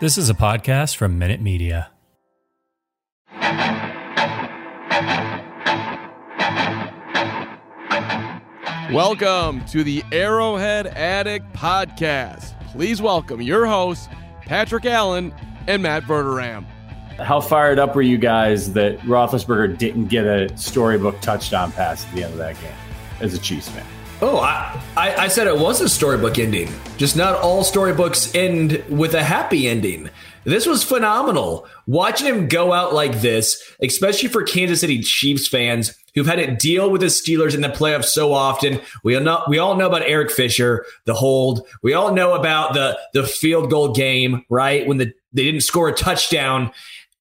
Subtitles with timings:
[0.00, 1.90] This is a podcast from Minute Media.
[8.92, 12.58] Welcome to the Arrowhead Addict Podcast.
[12.72, 14.08] Please welcome your hosts,
[14.42, 15.32] Patrick Allen
[15.66, 16.66] and Matt Verderam.
[17.18, 22.14] How fired up were you guys that Roethlisberger didn't get a storybook touchdown pass at
[22.14, 22.72] the end of that game
[23.20, 23.86] as a Chiefs fan?
[24.24, 26.68] Oh, I, I, I said it was a storybook ending.
[26.96, 30.10] Just not all storybooks end with a happy ending.
[30.44, 31.66] This was phenomenal.
[31.88, 36.54] Watching him go out like this, especially for Kansas City Chiefs fans who've had to
[36.54, 38.80] deal with the Steelers in the playoffs so often.
[39.02, 41.66] We all know, we all know about Eric Fisher, the hold.
[41.82, 44.86] We all know about the the field goal game, right?
[44.86, 46.70] When the they didn't score a touchdown.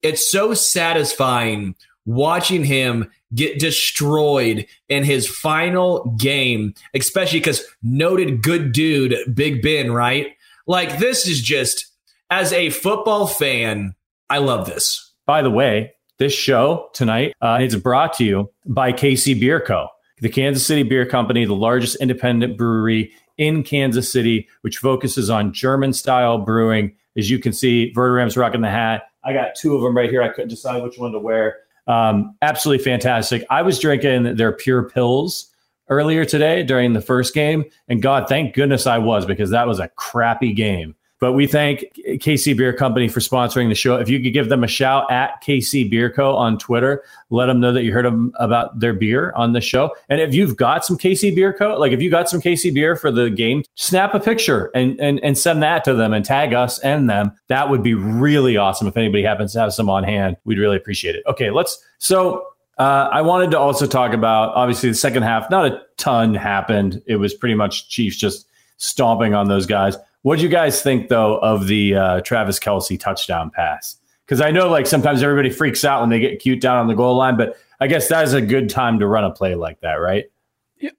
[0.04, 1.76] It's so satisfying
[2.06, 9.92] watching him get destroyed in his final game, especially because noted good dude Big Ben,
[9.92, 10.28] right?
[10.68, 11.88] Like this is just
[12.30, 13.94] as a football fan,
[14.30, 15.14] I love this.
[15.26, 19.88] By the way, this show tonight uh, is brought to you by KC Bier Co.,
[20.20, 25.52] the Kansas City Bier Company, the largest independent brewery in Kansas City, which focuses on
[25.52, 26.96] German style brewing.
[27.18, 29.04] As you can see, Verderam's rocking the hat.
[29.24, 30.22] I got two of them right here.
[30.22, 31.58] I couldn't decide which one to wear.
[31.88, 33.46] Um, absolutely fantastic.
[33.50, 35.48] I was drinking their pure pills
[35.90, 39.80] earlier today during the first game, and God, thank goodness I was because that was
[39.80, 40.96] a crappy game.
[41.22, 43.96] But we thank KC Bier Company for sponsoring the show.
[43.98, 46.36] If you could give them a shout at KC Bier Co.
[46.36, 49.96] on Twitter, let them know that you heard them about their beer on the show.
[50.10, 52.96] And if you've got some KC Bier Co., like if you got some KC beer
[52.96, 56.56] for the game, snap a picture and, and, and send that to them and tag
[56.56, 57.34] us and them.
[57.50, 58.88] That would be really awesome.
[58.88, 61.24] If anybody happens to have some on hand, we'd really appreciate it.
[61.28, 61.86] Okay, let's.
[62.00, 62.48] So
[62.80, 65.52] uh, I wanted to also talk about obviously the second half.
[65.52, 67.00] Not a ton happened.
[67.06, 69.96] It was pretty much Chiefs just stomping on those guys.
[70.24, 73.98] What do you guys think though of the uh, Travis Kelce touchdown pass?
[74.26, 76.94] Because I know like sometimes everybody freaks out when they get cute down on the
[76.94, 79.82] goal line, but I guess that is a good time to run a play like
[79.82, 80.26] that, right?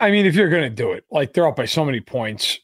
[0.00, 2.58] I mean, if you're going to do it, like they're up by so many points,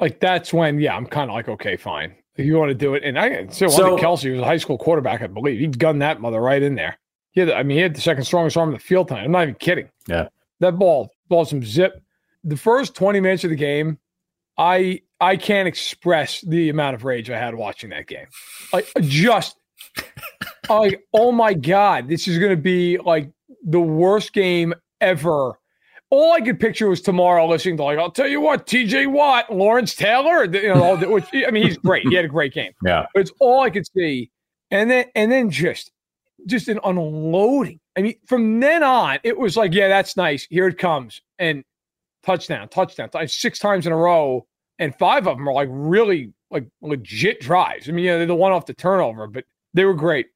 [0.00, 2.14] like that's when, yeah, I'm kind of like, okay, fine.
[2.36, 4.78] If you want to do it, and I so, so Kelce was a high school
[4.78, 5.60] quarterback, I believe.
[5.60, 6.98] He gunned that mother right in there.
[7.32, 9.24] He had, I mean, he had the second strongest arm in the field tonight.
[9.24, 9.88] I'm not even kidding.
[10.06, 10.28] Yeah,
[10.60, 12.02] that ball, ball, some zip.
[12.42, 13.98] The first 20 minutes of the game,
[14.56, 18.26] I I can't express the amount of rage I had watching that game.
[18.72, 19.56] Like just
[20.68, 23.30] like oh my god, this is going to be like
[23.64, 25.58] the worst game ever.
[26.10, 29.06] All I could picture was tomorrow listening to like I'll tell you what, T.J.
[29.06, 32.06] Watt, Lawrence Taylor, you know, which I mean he's great.
[32.08, 32.72] He had a great game.
[32.84, 34.28] Yeah, but it's all I could see,
[34.72, 35.92] and then and then just
[36.46, 37.78] just an unloading.
[37.96, 40.48] I mean, from then on, it was like, yeah, that's nice.
[40.50, 41.62] Here it comes, and
[42.24, 44.46] touchdown, touchdown, six times in a row,
[44.82, 47.88] and five of them are like really like legit drives.
[47.88, 49.44] I mean, yeah, they're the one off the turnover, but
[49.74, 50.26] they were great.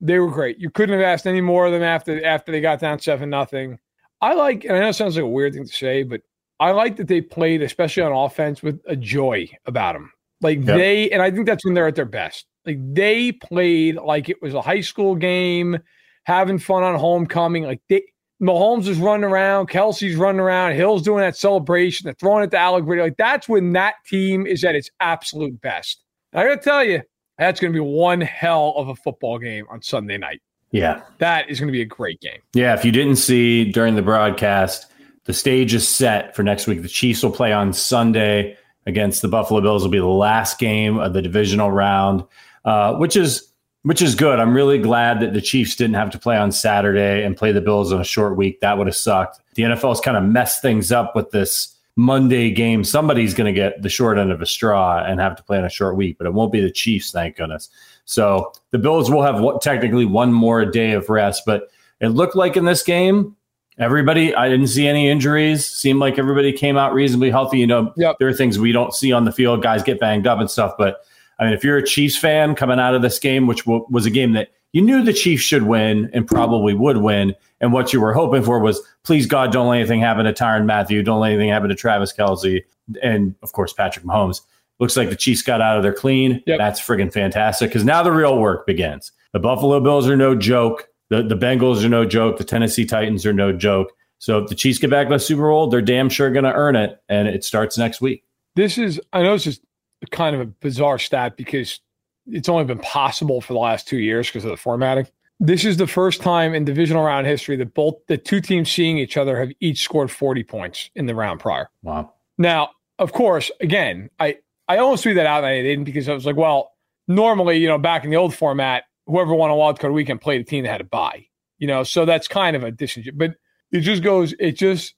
[0.00, 0.58] They were great.
[0.58, 3.78] You couldn't have asked any more of them after after they got down seven nothing.
[4.20, 6.22] I like, and I know it sounds like a weird thing to say, but
[6.60, 10.12] I like that they played, especially on offense, with a joy about them.
[10.40, 10.76] Like yep.
[10.76, 12.46] they, and I think that's when they're at their best.
[12.64, 15.78] Like they played like it was a high school game,
[16.24, 17.64] having fun on homecoming.
[17.64, 18.02] Like they,
[18.40, 22.58] Mahomes is running around, Kelce's running around, Hill's doing that celebration, they're throwing it to
[22.58, 23.02] Allegretti.
[23.02, 26.02] Like that's when that team is at its absolute best.
[26.32, 27.02] I gotta tell you,
[27.38, 30.42] That's going to be one hell of a football game on Sunday night.
[30.72, 31.02] Yeah.
[31.18, 32.40] That is going to be a great game.
[32.52, 32.74] Yeah.
[32.74, 34.86] If you didn't see during the broadcast,
[35.24, 36.82] the stage is set for next week.
[36.82, 38.56] The Chiefs will play on Sunday
[38.86, 39.82] against the Buffalo Bills.
[39.82, 42.24] Will be the last game of the divisional round,
[42.64, 43.50] uh, which is
[43.88, 44.38] which is good.
[44.38, 47.62] I'm really glad that the Chiefs didn't have to play on Saturday and play the
[47.62, 48.60] Bills on a short week.
[48.60, 49.40] That would have sucked.
[49.54, 52.84] The NFL's kind of messed things up with this Monday game.
[52.84, 55.64] Somebody's going to get the short end of a straw and have to play on
[55.64, 57.70] a short week, but it won't be the Chiefs, thank goodness.
[58.04, 61.70] So the Bills will have what, technically one more day of rest, but
[62.02, 63.36] it looked like in this game,
[63.78, 65.66] everybody, I didn't see any injuries.
[65.66, 67.58] Seemed like everybody came out reasonably healthy.
[67.58, 68.16] You know, Yep.
[68.18, 69.62] there are things we don't see on the field.
[69.62, 70.98] Guys get banged up and stuff, but
[71.38, 74.06] I mean, if you're a Chiefs fan coming out of this game, which w- was
[74.06, 77.92] a game that you knew the Chiefs should win and probably would win, and what
[77.92, 81.20] you were hoping for was, please God, don't let anything happen to Tyrann Mathieu, don't
[81.20, 82.62] let anything happen to Travis Kelce,
[83.02, 84.40] and of course Patrick Mahomes.
[84.80, 86.42] Looks like the Chiefs got out of there clean.
[86.46, 86.58] Yep.
[86.58, 89.10] That's friggin' fantastic because now the real work begins.
[89.32, 90.88] The Buffalo Bills are no joke.
[91.10, 92.38] The the Bengals are no joke.
[92.38, 93.92] The Tennessee Titans are no joke.
[94.18, 96.52] So if the Chiefs get back to the Super Bowl, they're damn sure going to
[96.52, 98.24] earn it, and it starts next week.
[98.56, 99.60] This is, I know this is
[100.06, 101.80] kind of a bizarre stat because
[102.26, 105.06] it's only been possible for the last two years because of the formatting.
[105.40, 108.98] This is the first time in divisional round history that both the two teams seeing
[108.98, 111.70] each other have each scored 40 points in the round prior.
[111.82, 112.12] Wow.
[112.38, 116.14] Now, of course, again, I, I almost threw that out and I didn't because I
[116.14, 116.72] was like, well,
[117.06, 120.40] normally, you know, back in the old format, whoever won a wild card weekend played
[120.40, 121.26] a team that had a bye,
[121.58, 124.94] you know, so that's kind of a disingenuous, but it just goes, it just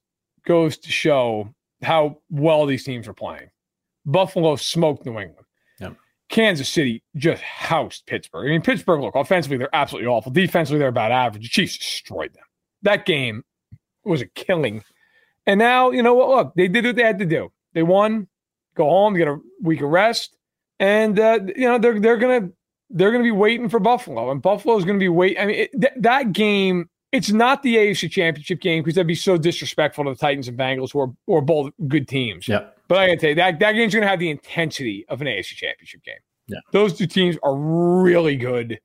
[0.47, 3.51] goes to show how well these teams are playing.
[4.07, 5.47] Buffalo smoked New England.
[5.81, 5.97] Yep.
[6.29, 8.47] Kansas City just housed Pittsburgh.
[8.47, 10.33] I mean, Pittsburgh, look, offensively, they're absolutely awful.
[10.33, 11.43] Defensively, they're about average.
[11.43, 12.45] The Chiefs destroyed them.
[12.83, 13.45] That game
[14.05, 14.83] was a killing.
[15.47, 16.29] And now, you know what?
[16.29, 17.53] Look, they did what they had to do.
[17.73, 18.29] They won,
[18.75, 20.37] go home, get a week of rest,
[20.79, 22.49] and uh, you know they're they're gonna
[22.89, 25.39] they're gonna be waiting for Buffalo, and Buffalo's gonna be waiting.
[25.39, 26.89] I mean, it, th- that game.
[27.13, 30.57] It's not the AFC Championship game because that'd be so disrespectful to the Titans and
[30.57, 32.47] Bengals, who are, who are both good teams.
[32.47, 32.79] Yep.
[32.91, 35.55] But I gotta tell you, that, that game's gonna have the intensity of an AFC
[35.55, 36.17] championship game.
[36.49, 36.59] Yeah.
[36.73, 38.81] Those two teams are really good.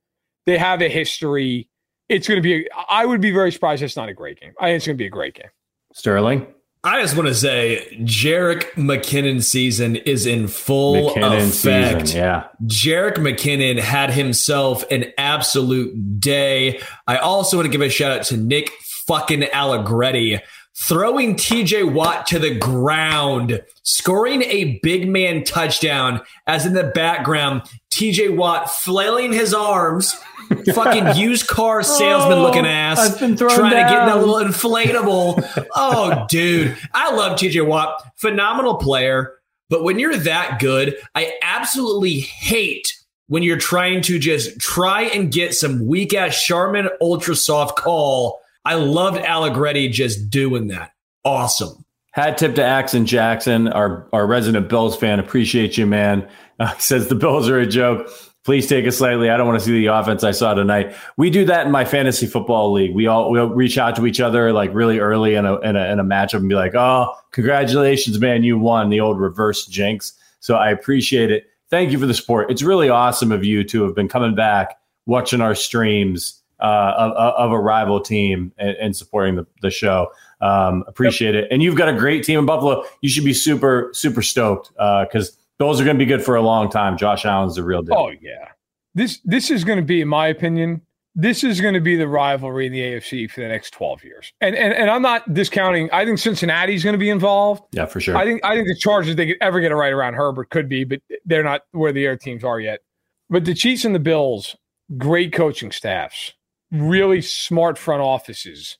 [0.46, 1.68] They have a history.
[2.08, 4.52] It's gonna be a, I would be very surprised if it's not a great game.
[4.60, 5.50] I think it's gonna be a great game.
[5.92, 6.46] Sterling.
[6.84, 12.06] I just want to say, Jerick McKinnon season is in full McKinnon effect.
[12.06, 12.20] season.
[12.20, 12.46] Yeah.
[12.66, 16.80] Jerick McKinnon had himself an absolute day.
[17.08, 18.70] I also want to give a shout out to Nick
[19.08, 20.38] fucking Allegretti
[20.76, 27.62] throwing TJ Watt to the ground, scoring a big man touchdown, as in the background,
[27.90, 30.14] TJ Watt flailing his arms,
[30.74, 34.36] fucking used car salesman looking oh, ass, I've been thrown trying to get that little
[34.36, 35.66] inflatable.
[35.74, 36.76] oh, dude.
[36.92, 38.02] I love TJ Watt.
[38.16, 39.32] Phenomenal player.
[39.68, 42.92] But when you're that good, I absolutely hate
[43.28, 48.40] when you're trying to just try and get some weak ass Charmin ultra soft call.
[48.66, 50.90] I loved Allegretti just doing that.
[51.24, 51.84] Awesome.
[52.10, 55.20] Hat tip to Axon Jackson, our, our resident Bills fan.
[55.20, 56.28] Appreciate you, man.
[56.58, 58.08] Uh, says the Bills are a joke.
[58.42, 59.28] Please take it slightly.
[59.28, 60.96] I don't want to see the offense I saw tonight.
[61.18, 62.94] We do that in my fantasy football league.
[62.94, 65.92] We all we'll reach out to each other like really early in a, in a
[65.92, 68.42] in a matchup and be like, "Oh, congratulations, man!
[68.42, 70.14] You won." The old reverse jinx.
[70.40, 71.44] So I appreciate it.
[71.68, 72.50] Thank you for the support.
[72.50, 77.12] It's really awesome of you to have been coming back, watching our streams uh, of,
[77.12, 80.10] of a rival team, and, and supporting the, the show.
[80.40, 81.48] Um, appreciate it.
[81.50, 82.84] And you've got a great team in Buffalo.
[83.00, 86.42] You should be super super stoked because those are going to be good for a
[86.42, 86.96] long time.
[86.96, 87.96] Josh Allen's the real deal.
[87.96, 88.48] Oh yeah.
[88.94, 90.80] This this is going to be, in my opinion,
[91.14, 94.32] this is going to be the rivalry in the AFC for the next twelve years.
[94.40, 95.90] And and and I'm not discounting.
[95.92, 97.62] I think Cincinnati's going to be involved.
[97.72, 98.16] Yeah, for sure.
[98.16, 100.68] I think I think the Chargers they could ever get it right around Herbert could
[100.68, 102.80] be, but they're not where the other teams are yet.
[103.28, 104.56] But the Chiefs and the Bills,
[104.96, 106.32] great coaching staffs,
[106.70, 108.78] really smart front offices.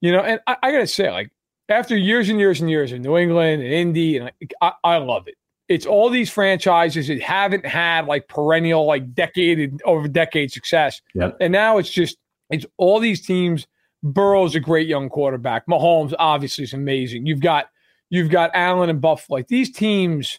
[0.00, 1.30] You know, and I, I gotta say, like
[1.68, 4.30] after years and years and years of New England and Indy, and
[4.60, 5.34] I, I love it.
[5.68, 11.02] It's all these franchises that haven't had like perennial, like decade over decade success.
[11.14, 11.36] Yep.
[11.40, 12.16] And now it's just
[12.50, 13.66] it's all these teams.
[14.02, 15.66] Burrow's a great young quarterback.
[15.66, 17.26] Mahomes obviously is amazing.
[17.26, 17.66] You've got
[18.10, 19.38] you've got Allen and Buffalo.
[19.38, 20.38] Like these teams,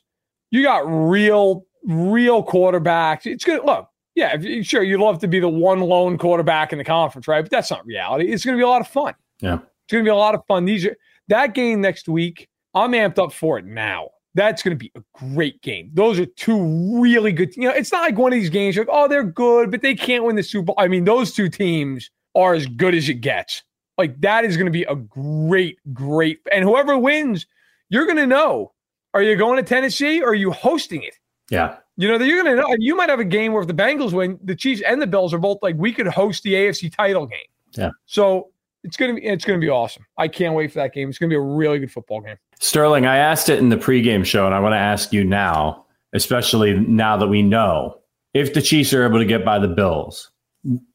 [0.50, 3.25] you got real real quarterbacks.
[3.25, 3.63] It's good.
[3.65, 7.28] Look, yeah, if sure you'd love to be the one lone quarterback in the conference,
[7.28, 7.42] right?
[7.42, 8.32] But that's not reality.
[8.32, 9.13] It's going to be a lot of fun.
[9.39, 9.56] Yeah.
[9.56, 10.66] It's going to be a lot of fun.
[10.66, 10.96] These are
[11.30, 12.50] that game next week.
[12.74, 14.10] I'm amped up for it now.
[14.36, 15.89] That's going to be a great game.
[15.94, 17.56] Those are two really good.
[17.56, 18.75] You know, it's not like one of these games.
[18.75, 20.75] You're like, oh, they're good, but they can't win the Super Bowl.
[20.78, 23.63] I mean, those two teams are as good as it gets.
[23.98, 26.39] Like that is going to be a great, great.
[26.51, 27.48] And whoever wins,
[27.89, 28.72] you're going to know:
[29.13, 31.16] are you going to Tennessee or are you hosting it?
[31.50, 31.78] yeah.
[32.00, 32.74] You know, you're gonna know.
[32.79, 35.34] You might have a game where if the Bengals win, the Chiefs and the Bills
[35.34, 37.39] are both like we could host the AFC title game.
[37.74, 37.89] Yeah.
[38.06, 38.51] So
[38.86, 40.06] it's gonna be it's gonna be awesome.
[40.18, 41.10] I can't wait for that game.
[41.10, 42.38] It's gonna be a really good football game.
[42.62, 45.88] Sterling, I asked it in the pregame show, and I want to ask you now,
[46.13, 48.00] especially now that we know
[48.34, 50.32] if the Chiefs are able to get by the Bills,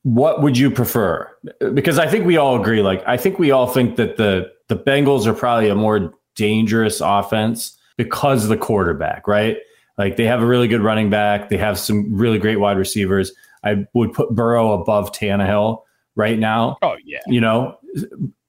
[0.04, 1.30] what would you prefer?
[1.75, 2.80] Because I think we all agree.
[2.80, 7.02] Like, I think we all think that the the Bengals are probably a more dangerous
[7.02, 9.58] offense because of the quarterback, right?
[9.98, 11.48] Like they have a really good running back.
[11.48, 13.32] They have some really great wide receivers.
[13.62, 15.82] I would put Burrow above Tannehill
[16.16, 16.78] right now.
[16.82, 17.20] Oh yeah.
[17.26, 17.78] You know,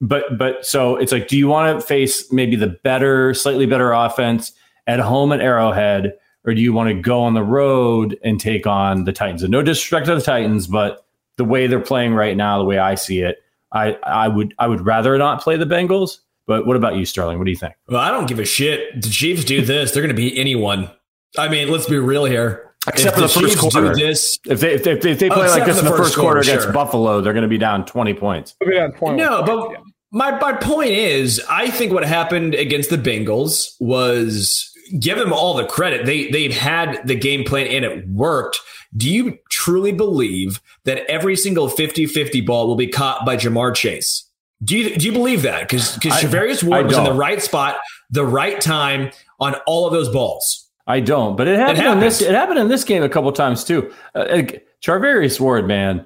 [0.01, 3.91] but but so it's like, do you want to face maybe the better, slightly better
[3.91, 4.51] offense
[4.87, 6.13] at home at Arrowhead,
[6.45, 9.43] or do you want to go on the road and take on the Titans?
[9.43, 11.05] And no disrespect to the Titans, but
[11.37, 13.37] the way they're playing right now, the way I see it,
[13.71, 16.19] I I would I would rather not play the Bengals.
[16.47, 17.39] But what about you, Sterling?
[17.39, 17.73] What do you think?
[17.89, 19.01] Well, I don't give a shit.
[19.01, 20.91] The Chiefs do this, they're going to beat anyone.
[21.37, 22.73] I mean, let's be real here.
[22.87, 23.93] Except for the, the first Chiefs quarter.
[23.93, 26.09] Do this, if they if they, if they play like this in the the first
[26.09, 26.73] first quarter quarter, against sure.
[26.73, 28.55] Buffalo, they're going to be down twenty points.
[28.61, 29.17] We'll be down 21.
[29.17, 35.17] No, but my my point is, I think what happened against the Bengals was give
[35.17, 36.05] them all the credit.
[36.05, 38.59] They they've had the game plan and it worked.
[38.95, 44.29] Do you truly believe that every single 50-50 ball will be caught by Ja'Marr Chase?
[44.63, 45.61] Do you do you believe that?
[45.67, 47.77] Because because I- Charvarius I Ward was in the right spot,
[48.09, 50.64] the right time on all of those balls.
[50.87, 52.21] I don't, but it happened in this.
[52.21, 53.91] It happened in this game a couple times too.
[54.13, 56.05] Uh, like, Charvarius Ward, man,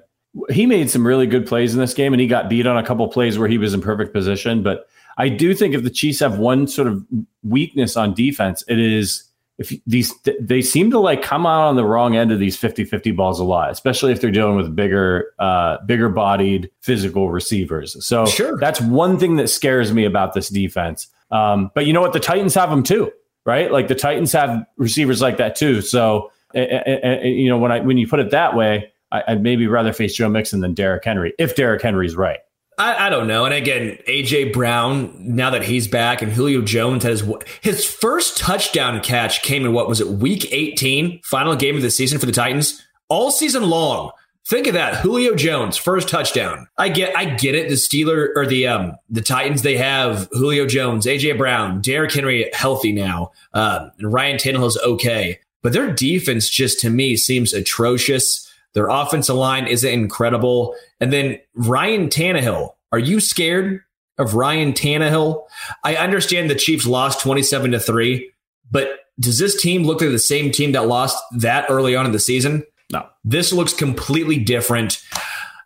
[0.50, 2.84] he made some really good plays in this game, and he got beat on a
[2.84, 4.64] couple plays where he was in perfect position.
[4.64, 7.04] But I do think if the Chiefs have one sort of
[7.44, 9.26] weakness on defense, it is
[9.58, 13.14] if these they seem to like come out on the wrong end of these 50-50
[13.14, 18.06] balls a lot, especially if they're dealing with bigger, uh, bigger bodied physical receivers.
[18.06, 18.58] So Sure.
[18.58, 21.08] that's one thing that scares me about this defense.
[21.32, 22.14] Um, but you know what?
[22.14, 23.12] The Titans have them too,
[23.46, 23.72] right?
[23.72, 25.82] Like the Titans have receivers like that too.
[25.82, 29.44] So eh, eh, you know when I when you put it that way, I, I'd
[29.44, 32.40] maybe rather face Joe Mixon than Derrick Henry if Derrick Henry's right.
[32.80, 33.44] I, I don't know.
[33.44, 37.30] And again, AJ Brown, now that he's back, and Julio Jones has
[37.60, 41.92] his first touchdown catch came in what was it, week 18, final game of the
[41.92, 44.12] season for the Titans, all season long.
[44.50, 46.68] Think of that, Julio Jones, first touchdown.
[46.76, 47.70] I get, I get it.
[47.70, 52.50] The Steeler or the um the Titans, they have Julio Jones, AJ Brown, Derrick Henry
[52.52, 58.52] healthy now, um, and Ryan Tannehill's okay, but their defense just to me seems atrocious.
[58.74, 60.76] Their offensive line isn't incredible.
[61.00, 62.74] And then Ryan Tannehill.
[62.92, 63.82] Are you scared
[64.18, 65.44] of Ryan Tannehill?
[65.84, 68.32] I understand the Chiefs lost 27 to 3,
[68.72, 68.90] but
[69.20, 72.20] does this team look like the same team that lost that early on in the
[72.20, 72.64] season?
[72.92, 73.08] No.
[73.24, 75.02] This looks completely different.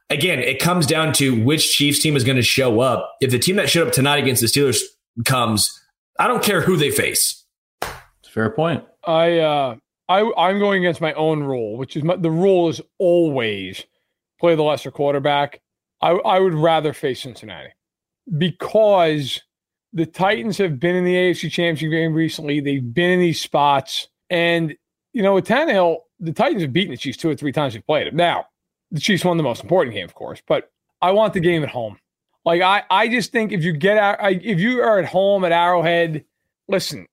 [0.10, 3.16] Again, it comes down to which Chiefs team is going to show up.
[3.22, 4.80] If the team that showed up tonight against the Steelers
[5.26, 5.82] comes,
[6.20, 7.44] I don't care who they face.
[8.34, 8.84] Fair point.
[9.06, 9.76] I uh
[10.10, 13.86] I I'm going against my own rule, which is my, the rule is always
[14.40, 15.62] play the lesser quarterback.
[16.02, 17.70] I I would rather face Cincinnati
[18.38, 19.42] because
[19.94, 22.60] the Titans have been in the AFC Championship game recently.
[22.60, 24.74] They've been in these spots, and
[25.14, 27.86] you know with Tannehill, the Titans have beaten the Chiefs two or three times they've
[27.86, 28.16] played them.
[28.16, 28.46] Now
[28.92, 31.70] the Chiefs won the most important game, of course, but I want the game at
[31.70, 31.98] home.
[32.46, 35.46] Like I I just think if you get out, I, if you are at home
[35.46, 36.26] at Arrowhead,
[36.68, 37.08] listen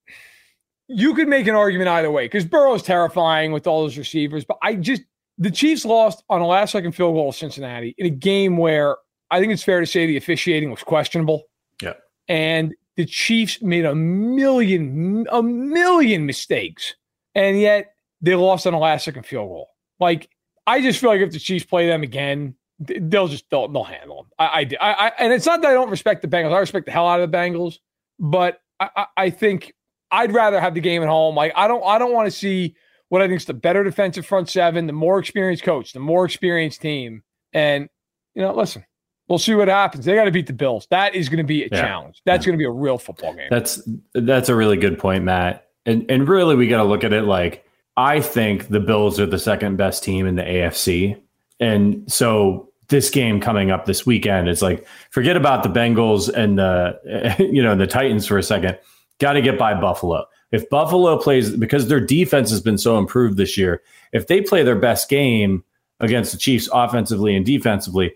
[0.93, 4.43] you could make an argument either way because Burrow's terrifying with all those receivers.
[4.43, 5.03] But I just
[5.37, 8.97] the Chiefs lost on a last second field goal to Cincinnati in a game where
[9.31, 11.43] I think it's fair to say the officiating was questionable.
[11.81, 11.93] Yeah.
[12.27, 16.93] And the Chiefs made a million, a million mistakes.
[17.33, 19.69] And yet they lost on a last second field goal.
[19.99, 20.29] Like,
[20.67, 24.23] I just feel like if the Chiefs play them again, they'll just they'll, they'll handle
[24.23, 24.31] them.
[24.39, 26.53] I, I, I, and it's not that I don't respect the Bengals.
[26.53, 27.79] I respect the hell out of the Bengals,
[28.19, 29.73] but I, I, I think
[30.11, 31.35] I'd rather have the game at home.
[31.35, 32.75] Like I don't I don't want to see
[33.09, 36.25] what I think is the better defensive front seven, the more experienced coach, the more
[36.25, 37.23] experienced team.
[37.53, 37.89] And
[38.35, 38.85] you know, listen,
[39.27, 40.05] we'll see what happens.
[40.05, 40.87] They got to beat the Bills.
[40.89, 41.81] That is going to be a Yeah.
[41.81, 42.21] challenge.
[42.25, 43.47] That's going to be a real football game.
[43.51, 45.67] That's that's a really good point, Matt.
[45.85, 47.65] And and really we got to look at it like
[47.97, 51.19] I think the Bills are the second best team in the AFC.
[51.59, 56.57] And so this game coming up this weekend, it's like forget about the Bengals and
[56.57, 58.77] the you know, the Titans for a second.
[59.19, 60.25] Got to get by Buffalo.
[60.51, 63.81] If Buffalo plays because their defense has been so improved this year,
[64.11, 65.63] if they play their best game
[65.99, 68.13] against the Chiefs offensively and defensively,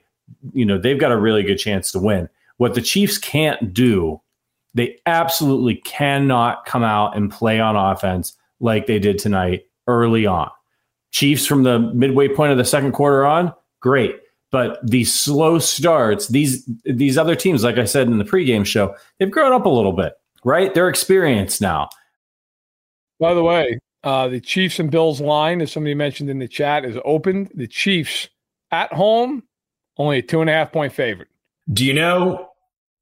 [0.53, 2.27] you know, they've got a really good chance to win.
[2.57, 4.21] What the Chiefs can't do
[4.75, 10.49] they absolutely cannot come out and play on offense like they did tonight early on.
[11.11, 14.15] Chiefs from the midway point of the second quarter on, great.
[14.51, 18.95] But these slow starts, these these other teams, like I said in the pregame show,
[19.19, 20.73] they've grown up a little bit, right?
[20.73, 21.89] They're experienced now.
[23.19, 26.85] By the way, Uh, the Chiefs and Bills line, as somebody mentioned in the chat,
[26.85, 27.49] is opened.
[27.55, 28.29] The Chiefs
[28.71, 29.41] at home,
[29.97, 31.27] only a two and a half point favorite.
[31.73, 32.49] Do you know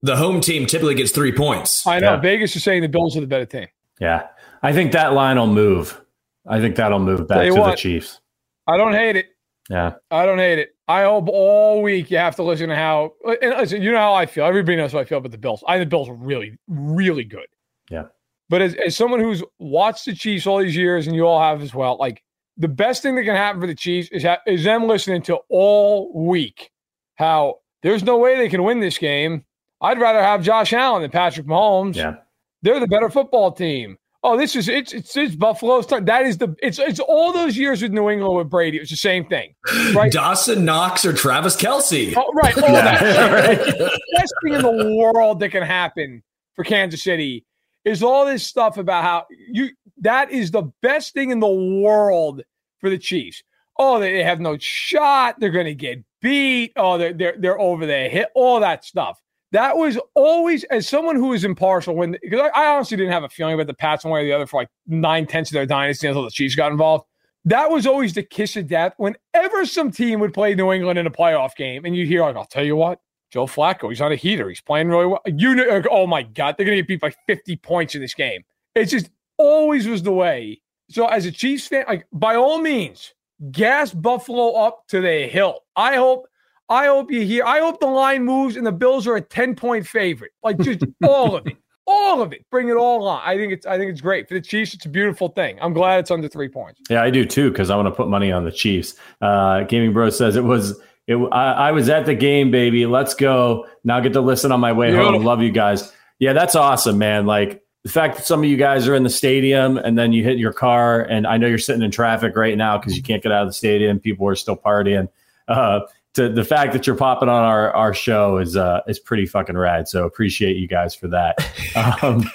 [0.01, 1.85] the home team typically gets three points?
[1.85, 2.21] I know Yeah.
[2.21, 3.67] Vegas is saying the Bills are the better team.
[3.99, 4.27] Yeah.
[4.63, 6.01] I think that line will move.
[6.47, 7.75] I think that'll move back to the.
[7.75, 8.19] Chiefs.
[8.67, 9.27] I don't hate it.
[9.69, 9.93] Yeah.
[10.11, 10.75] I don't hate it.
[10.87, 13.13] I hope all week you have to listen to how.
[13.41, 14.45] And listen, you know how I feel.
[14.45, 15.63] Everybody knows how I feel about the Bills.
[15.67, 17.47] I think the Bills are really, really good.
[17.89, 18.05] Yeah.
[18.49, 21.61] But as, as someone who's watched the Chiefs all these years, and you all have
[21.61, 22.23] as well, like
[22.57, 25.39] the best thing that can happen for the Chiefs is ha- is them listening to
[25.49, 26.69] all week
[27.15, 29.45] how there's no way they can win this game.
[29.81, 31.95] I'd rather have Josh Allen than Patrick Mahomes.
[31.95, 32.15] Yeah.
[32.61, 33.97] They're the better football team.
[34.25, 36.05] Oh, this is it's it's, it's Buffalo's turn.
[36.05, 38.77] That is the it's it's all those years with New England with Brady.
[38.77, 39.53] It was the same thing,
[39.93, 40.11] right?
[40.13, 42.13] Dawson Knox or Travis Kelce?
[42.15, 43.31] Oh, right, all Yeah, that.
[43.31, 43.91] right.
[44.15, 46.23] Best thing in the world that can happen
[46.55, 47.45] for Kansas City
[47.83, 51.47] is all this stuff about how you that is the best thing in the
[51.81, 52.43] world
[52.79, 53.43] for the Chiefs.
[53.77, 55.39] Oh, they, they have no shot.
[55.39, 56.71] They're going to get beat.
[56.77, 58.29] Oh, they're they're they're over their hit.
[58.35, 59.19] All that stuff.
[59.53, 63.23] That was always as someone who is impartial when because I, I honestly didn't have
[63.23, 65.53] a feeling about the Pats one way or the other for like nine tenths of
[65.53, 67.05] their dynasty until the Chiefs got involved.
[67.45, 68.93] That was always the kiss of death.
[68.97, 72.35] Whenever some team would play New England in a playoff game, and you hear like,
[72.35, 72.99] "I'll tell you what,
[73.31, 74.49] Joe Flacco, he's on a heater.
[74.49, 77.13] He's playing really well." You know, like, oh my god, they're gonna get beat by
[77.27, 78.43] fifty points in this game.
[78.73, 80.61] It just always was the way.
[80.89, 83.13] So as a Chiefs fan, like by all means,
[83.51, 85.59] gas Buffalo up to the hill.
[85.75, 86.27] I hope.
[86.73, 87.43] I hope you hear.
[87.45, 90.31] I hope the line moves and the Bills are a ten point favorite.
[90.43, 92.45] Like just all of it, all of it.
[92.49, 93.21] Bring it all on.
[93.23, 93.65] I think it's.
[93.65, 94.73] I think it's great for the Chiefs.
[94.73, 95.57] It's a beautiful thing.
[95.61, 96.81] I'm glad it's under three points.
[96.89, 98.95] Yeah, I do too because I want to put money on the Chiefs.
[99.21, 100.79] Uh, Gaming Bro says it was.
[101.05, 102.85] It, I, I was at the game, baby.
[102.85, 103.67] Let's go.
[103.83, 105.13] Now I get to listen on my way Beautiful.
[105.13, 105.23] home.
[105.23, 105.91] Love you guys.
[106.19, 107.25] Yeah, that's awesome, man.
[107.25, 110.23] Like the fact that some of you guys are in the stadium and then you
[110.23, 113.21] hit your car, and I know you're sitting in traffic right now because you can't
[113.21, 113.99] get out of the stadium.
[113.99, 115.09] People are still partying.
[115.47, 115.81] Uh,
[116.13, 119.57] to the fact that you're popping on our, our show is uh, is pretty fucking
[119.57, 119.87] rad.
[119.87, 121.37] So appreciate you guys for that.
[122.03, 122.29] Um,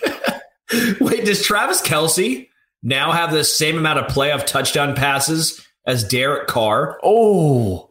[1.00, 2.48] Wait, does Travis Kelce
[2.83, 6.98] now have the same amount of playoff touchdown passes as Derek Carr?
[7.02, 7.88] oh,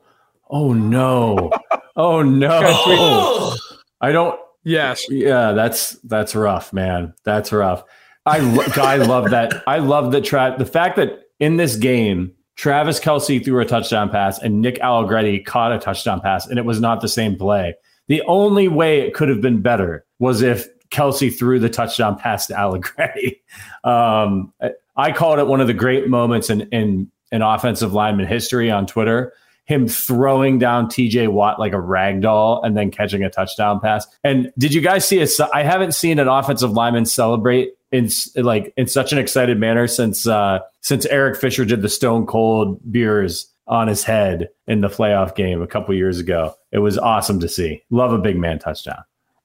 [0.49, 1.51] oh no,
[1.95, 2.59] oh no.
[2.63, 3.55] Oh!
[4.01, 4.39] I don't.
[4.63, 5.05] Yes.
[5.09, 7.13] Yeah, that's that's rough, man.
[7.23, 7.83] That's rough.
[8.25, 8.39] I
[8.75, 9.63] I love that.
[9.65, 10.25] I love that.
[10.25, 14.79] Tra- the fact that in this game, Travis Kelce threw a touchdown pass and Nick
[14.81, 17.75] Allegretti caught a touchdown pass, and it was not the same play.
[18.07, 22.47] The only way it could have been better was if Kelce threw the touchdown pass
[22.47, 23.41] to Allegretti.
[23.83, 24.53] Um,
[24.95, 28.85] I- called it one of the great moments in in, in offensive lineman history on
[28.85, 29.33] Twitter
[29.67, 34.07] him throwing down TJ Watt like a rag doll and then catching a touchdown pass.
[34.23, 35.29] And did you guys see it?
[35.53, 40.27] I haven't seen an offensive lineman celebrate in like in such an excited manner since
[40.27, 45.35] uh since Eric Fisher did the stone cold beers on his head in the playoff
[45.35, 46.53] game a couple years ago.
[46.71, 47.83] It was awesome to see.
[47.89, 49.03] Love a big man touchdown.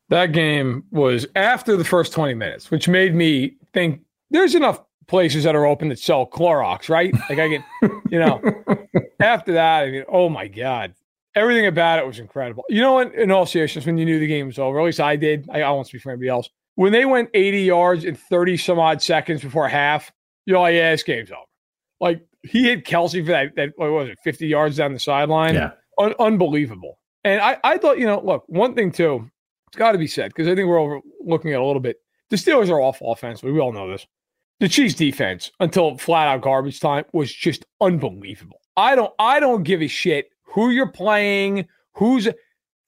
[0.09, 5.45] That game was after the first 20 minutes, which made me think there's enough places
[5.45, 7.13] that are open that sell Clorox, right?
[7.29, 7.65] Like I can,
[8.11, 8.41] you know,
[9.21, 10.95] after that, I mean, oh my God.
[11.35, 12.63] Everything about it was incredible.
[12.69, 13.15] You know what?
[13.15, 15.49] In all seriousness, when you knew the game was over, at least I did.
[15.51, 16.51] I, I won't speak for anybody else.
[16.75, 20.11] When they went 80 yards in 30 some odd seconds before half,
[20.47, 21.41] you're like, yeah, this game's over.
[22.01, 25.55] Like he hit Kelce for that, that what was it, 50 yards down the sideline?
[25.55, 25.73] Yeah.
[25.99, 26.99] Un- unbelievable.
[27.25, 29.31] And I, I thought, you know, look, one thing too,
[29.69, 31.97] it's got to be said because I think we're overlooking it a little bit.
[32.31, 33.53] The Steelers are awful offensively.
[33.53, 34.07] We all know this.
[34.61, 38.61] The Chiefs defense until flat out garbage time was just unbelievable.
[38.77, 42.29] I don't I don't give a shit who you're playing, who's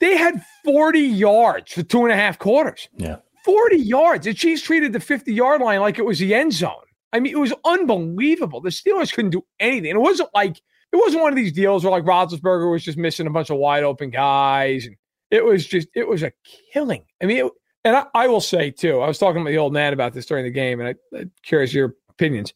[0.00, 2.88] they had 40 yards for two and a half quarters.
[2.96, 3.16] Yeah.
[3.44, 4.24] 40 yards.
[4.24, 6.72] The Chiefs treated the 50 yard line like it was the end zone.
[7.12, 8.60] I mean, it was unbelievable.
[8.60, 9.90] The Steelers couldn't do anything.
[9.90, 12.98] And it wasn't like it wasn't one of these deals where like Roethlisberger was just
[12.98, 14.86] missing a bunch of wide open guys.
[14.86, 14.96] And
[15.30, 16.32] it was just it was a
[16.72, 17.04] killing.
[17.22, 17.52] I mean, it,
[17.84, 20.26] and I, I will say too, I was talking to the old man about this
[20.26, 22.54] during the game, and I, I'm curious your opinions.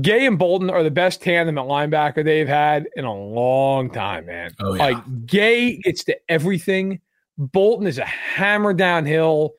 [0.00, 4.26] Gay and Bolton are the best tandem at linebacker they've had in a long time,
[4.26, 4.54] man.
[4.60, 4.84] Oh, yeah.
[4.84, 7.00] Like Gay gets to everything.
[7.36, 9.54] Bolton is a hammer downhill.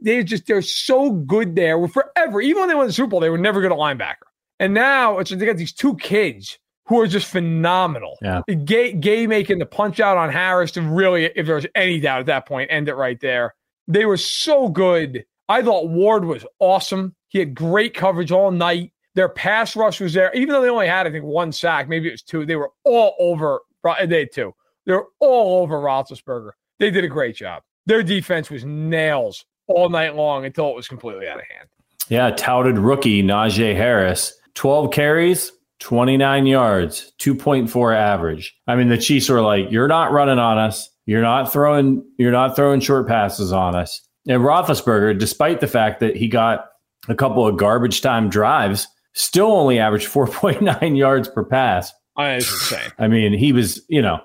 [0.00, 1.78] They're just they're so good there.
[1.78, 2.40] We're forever.
[2.40, 4.26] Even when they won the Super Bowl, they were never good at linebacker.
[4.58, 8.18] And now it's they got these two kids who are just phenomenal.
[8.20, 8.42] Yeah.
[8.64, 12.20] Gay, Gay making the punch out on Harris to really, if there was any doubt
[12.20, 13.54] at that point, end it right there.
[13.88, 15.24] They were so good.
[15.48, 17.14] I thought Ward was awesome.
[17.28, 18.92] He had great coverage all night.
[19.14, 21.88] Their pass rush was there, even though they only had, I think, one sack.
[21.88, 22.44] Maybe it was two.
[22.44, 23.60] They were all over.
[24.06, 24.54] They had two.
[24.86, 26.50] They were all over Roethlisberger.
[26.78, 27.62] They did a great job.
[27.86, 31.68] Their defense was nails all night long until it was completely out of hand.
[32.08, 38.54] Yeah, touted rookie Najee Harris 12 carries, 29 yards, 2.4 average.
[38.66, 40.88] I mean, the Chiefs were like, you're not running on us.
[41.06, 44.00] You're not throwing, you're not throwing short passes on us.
[44.26, 46.66] And Roethlisberger, despite the fact that he got
[47.08, 51.92] a couple of garbage time drives, still only averaged 4.9 yards per pass.
[52.18, 52.92] Insane.
[52.98, 54.20] I mean, he was, you know,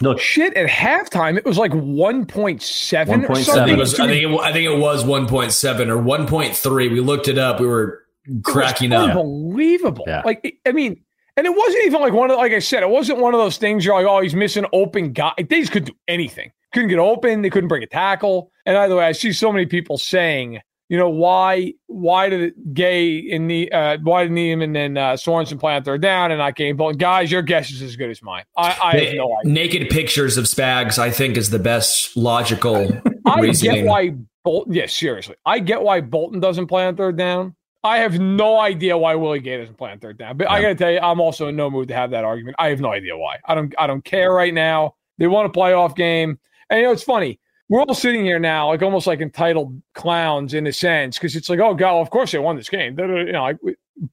[0.00, 1.36] look shit at halftime.
[1.36, 3.44] It was like 1.7 or 1.7.
[3.44, 3.74] something.
[3.74, 6.90] It was, I think it, I think it was 1.7 or 1.3.
[6.90, 7.60] We looked it up.
[7.60, 8.02] We were
[8.44, 9.16] cracking It was up.
[9.16, 10.04] Unbelievable.
[10.06, 10.22] Yeah.
[10.24, 11.02] Like I mean,
[11.36, 13.56] and it wasn't even like one of like I said, it wasn't one of those
[13.58, 15.32] things you're like, oh, he's missing open guy.
[15.36, 16.52] They just couldn't do anything.
[16.72, 17.42] Couldn't get open.
[17.42, 18.50] They couldn't break a tackle.
[18.64, 20.60] And either way, I see so many people saying,
[20.92, 25.58] you know, why why did Gay and the uh, why did Niemann and uh, Sorensen
[25.58, 26.76] play on third down and I came?
[26.76, 28.44] But guys, your guess is as good as mine.
[28.58, 29.52] I, I have no idea.
[29.54, 32.90] Naked pictures of Spags, I think, is the best logical
[33.26, 33.84] I reasoning.
[33.84, 34.74] get why Bolton.
[34.74, 37.56] Yeah, seriously, I get why Bolton doesn't play on third down.
[37.82, 40.36] I have no idea why Willie Gay doesn't play on third down.
[40.36, 42.56] But I got to tell you, I'm also in no mood to have that argument.
[42.58, 43.38] I have no idea why.
[43.46, 43.74] I don't.
[43.78, 44.96] I don't care right now.
[45.16, 47.40] They want a playoff game, and you know it's funny.
[47.72, 51.48] We're all sitting here now, like almost like entitled clowns in a sense, because it's
[51.48, 52.98] like, oh god, well, of course they won this game.
[52.98, 53.56] You know, like,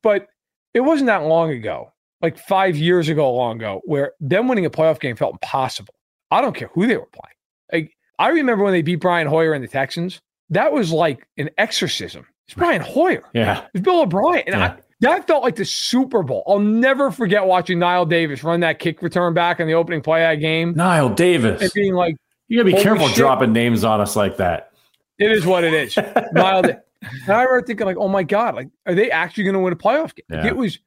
[0.01, 0.27] but
[0.73, 1.91] it wasn't that long ago,
[2.21, 5.93] like five years ago, long ago, where them winning a playoff game felt impossible.
[6.31, 7.35] I don't care who they were playing.
[7.83, 10.21] Like I remember when they beat Brian Hoyer and the Texans.
[10.51, 12.25] That was like an exorcism.
[12.47, 13.23] It's Brian Hoyer.
[13.33, 13.65] Yeah.
[13.73, 14.43] It's Bill O'Brien.
[14.47, 14.67] And Yeah.
[14.67, 16.43] I, that felt like the Super Bowl.
[16.47, 20.23] I'll never forget watching Knile Davis run that kick return back in the opening play
[20.23, 21.61] of that game Knile Davis.
[21.61, 22.15] and being like,
[22.49, 23.15] You gotta be Holy careful shit.
[23.17, 24.71] dropping names on us like that.
[25.19, 25.95] it is what it is.
[25.95, 26.63] Da-
[27.01, 29.71] And I remember thinking, like, oh my God, like, are they actually going to win
[29.71, 30.25] a playoff game?
[30.29, 30.47] Like, Yeah.
[30.49, 30.79] it was,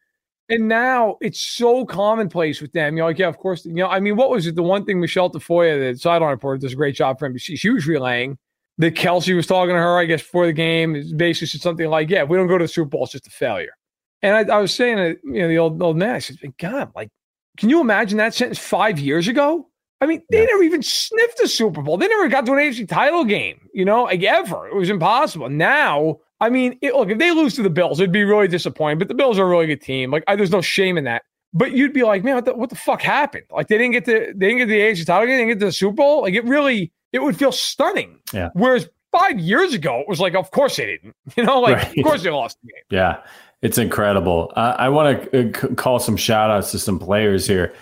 [0.51, 2.98] and now it's so commonplace with them.
[2.98, 3.64] You're like, yeah, of course.
[3.64, 4.55] You know, I mean, what was it?
[4.55, 7.59] The one thing Michele Tafoya, the sideline reporter, does a great job for NBC.
[7.59, 8.37] She was relaying
[8.77, 10.94] that Kelce was talking to her, I guess, before the game.
[10.96, 13.12] It Basically, said something like, yeah, if we don't go to the Super Bowl, it's
[13.12, 13.72] just a failure.
[14.20, 16.92] And I, I was saying to you know, the old, old man, I said, God,
[16.94, 17.09] like,
[17.57, 19.70] can you imagine that sentence five years ago?
[20.02, 20.46] I mean, they Yeah.
[20.46, 21.96] never even sniffed a Super Bowl.
[21.96, 24.66] They never got to an AFC title game, you know, like ever.
[24.68, 25.48] It was impossible.
[25.48, 28.98] Now, I mean, it, look, if they lose to the Bills, it'd be really disappointing.
[28.98, 30.10] But the Bills are a really good team.
[30.10, 31.22] Like, I, there's no shame in that.
[31.54, 33.44] But you'd be like, man, what the, what the fuck happened?
[33.50, 35.36] Like, they didn't get to they didn't get to the AFC title game.
[35.36, 36.22] They didn't get to the Super Bowl.
[36.22, 38.18] Like, it really it would feel stunning.
[38.32, 38.48] Yeah.
[38.54, 41.14] Whereas five years ago, it was like, of course they didn't.
[41.36, 41.98] You know, like Right.
[41.98, 42.82] of course they lost the game.
[42.90, 43.18] Yeah,
[43.60, 44.50] it's incredible.
[44.56, 47.74] Uh, I want to uh, c- call some shout outs to some players here.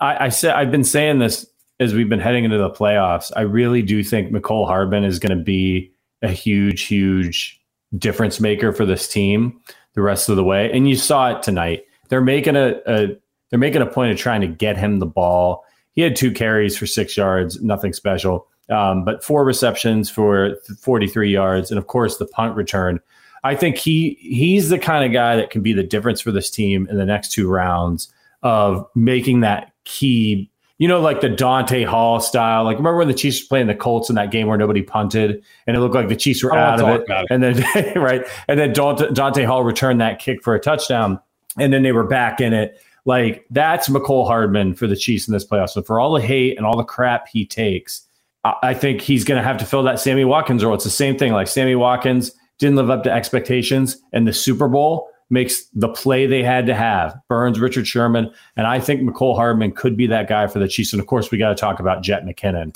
[0.00, 1.44] I, I said I've been saying this
[1.80, 3.30] as we've been heading into the playoffs.
[3.36, 7.60] I really do think Mecole Hardman is going to be a huge, huge
[7.96, 9.60] difference maker for this team
[9.94, 10.70] the rest of the way.
[10.72, 11.84] And you saw it tonight.
[12.08, 13.16] They're making a, a
[13.50, 15.64] they're making a point of trying to get him the ball.
[15.92, 21.32] He had two carries for six yards, nothing special, um, but four receptions for 43
[21.32, 23.00] yards, and of course the punt return.
[23.44, 26.50] I think he he's the kind of guy that can be the difference for this
[26.50, 28.12] team in the next two rounds
[28.42, 30.50] of making that key.
[30.78, 32.64] You know, like the Dante Hall style.
[32.64, 35.42] Like remember when the Chiefs were playing the Colts in that game where nobody punted,
[35.66, 37.26] and it looked like the Chiefs were out of it, it.
[37.30, 41.18] and then right, and then Dante, Dante Hall returned that kick for a touchdown,
[41.58, 42.80] and then they were back in it.
[43.04, 45.70] Like that's Mecole Hardman for the Chiefs in this playoff.
[45.70, 48.02] So for all the hate and all the crap he takes,
[48.44, 50.74] I I think he's going to have to fill that Sammy Watkins role.
[50.74, 51.32] It's the same thing.
[51.32, 56.26] Like Sammy Watkins didn't live up to expectations, and the Super Bowl makes the play
[56.26, 57.18] they had to have.
[57.28, 60.92] Burns, Richard Sherman, and I think Mecole Hardman could be that guy for the Chiefs.
[60.92, 62.74] And of course, we got to talk about Jet McKinnon.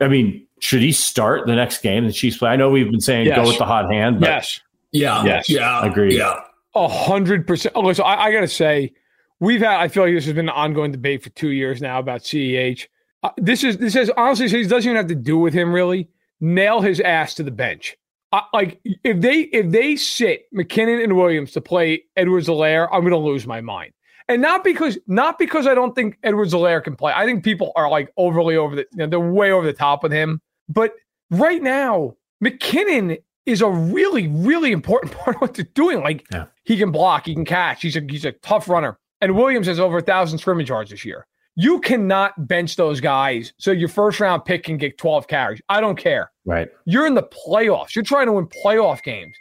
[0.00, 2.06] I mean, should he start the next game?
[2.06, 2.50] The Chiefs play.
[2.50, 3.36] I know we've been saying Yes.
[3.36, 4.60] go with the hot hand, but Yes.
[4.92, 5.24] Yeah.
[5.24, 5.84] Yes, Yeah.
[5.84, 6.12] agreed.
[6.12, 6.40] Yeah.
[6.74, 7.72] A hundred percent.
[7.74, 8.92] Oh, so I, I got to say,
[9.40, 9.80] we've had.
[9.80, 12.86] I feel like this has been an ongoing debate for two years now about Ceh.
[13.22, 16.08] Uh, this is this has honestly this doesn't even have to do with him really.
[16.40, 17.96] Nail his ass to the bench.
[18.32, 23.00] I, like if they if they sit McKinnon and Williams to play Edwards Helaire, I'm
[23.00, 23.92] going to lose my mind.
[24.28, 27.12] And not because not because I don't think Edwards Helaire can play.
[27.14, 30.02] I think people are like overly over the you know, they're way over the top
[30.02, 30.40] with him.
[30.68, 30.94] But
[31.30, 36.00] right now, McKinnon is a really really important part of what they're doing.
[36.02, 36.46] Like Yeah.
[36.64, 37.82] he can block, he can catch.
[37.82, 38.98] He's a he's a tough runner.
[39.20, 41.26] And Williams has over a thousand scrimmage yards this year.
[41.54, 45.60] You cannot bench those guys so your first round pick can get 12 carries.
[45.70, 46.30] I don't care.
[46.46, 46.68] Right.
[46.86, 47.94] You're in the playoffs.
[47.94, 49.36] You're trying to win playoff games.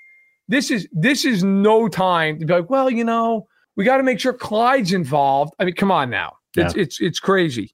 [0.47, 4.03] This is this is no time to be like, well, you know, we got to
[4.03, 5.53] make sure Clyde's involved.
[5.59, 6.33] I mean, come on now.
[6.57, 7.73] It's it's it's crazy.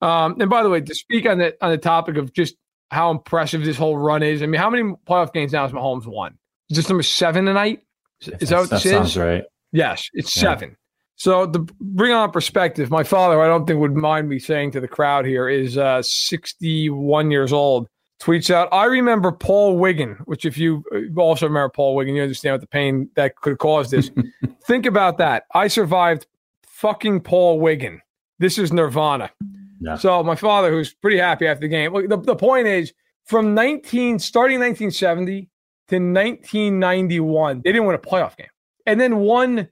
[0.00, 2.56] Um, and by the way, to speak on the on the topic of just
[2.90, 4.42] how impressive this whole run is.
[4.42, 6.36] I mean, how many playoff games now has Mahomes won?
[6.70, 7.80] Is this number seven tonight?
[8.20, 9.16] Is, is that what that this sounds is?
[9.16, 9.44] right?
[9.72, 10.42] Yes, it's Yeah.
[10.42, 10.76] seven.
[11.16, 14.80] So to bring on perspective, my father, I don't think would mind me saying to
[14.80, 17.86] the crowd here, is uh, 61 years old.
[18.22, 22.22] Tweets out, I remember Paul Wiggin, which if you uh, also remember Paul Wiggin, you
[22.22, 24.10] understand what the pain that could cause this.
[24.64, 25.44] Think about that.
[25.54, 26.26] I survived
[26.64, 28.00] fucking Paul Wiggin.
[28.38, 29.30] This is Nirvana.
[29.80, 29.96] Yeah.
[29.96, 31.92] So my father, who's pretty happy after the game.
[31.92, 32.92] Look, the, the point is,
[33.24, 35.48] from 19 starting 1970
[35.88, 38.48] to 1991, they didn't win a playoff game,
[38.86, 39.68] and then won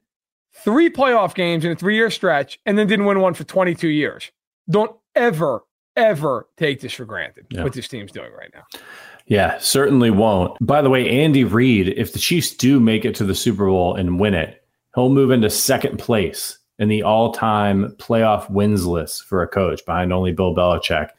[0.65, 4.31] three playoff games in a three-year stretch, and then didn't win one for 22 years.
[4.69, 5.63] Don't ever,
[6.01, 7.47] ever take this for granted.
[7.51, 7.65] Yeah.
[7.65, 8.65] What this team's doing right now.
[9.27, 10.57] Yeah, certainly won't.
[10.61, 13.95] By the way, Andy Reid, if the Chiefs do make it to the Super Bowl
[13.95, 19.43] and win it, he'll move into second place in the all-time playoff wins list for
[19.43, 21.11] a coach behind only Bill Belichick.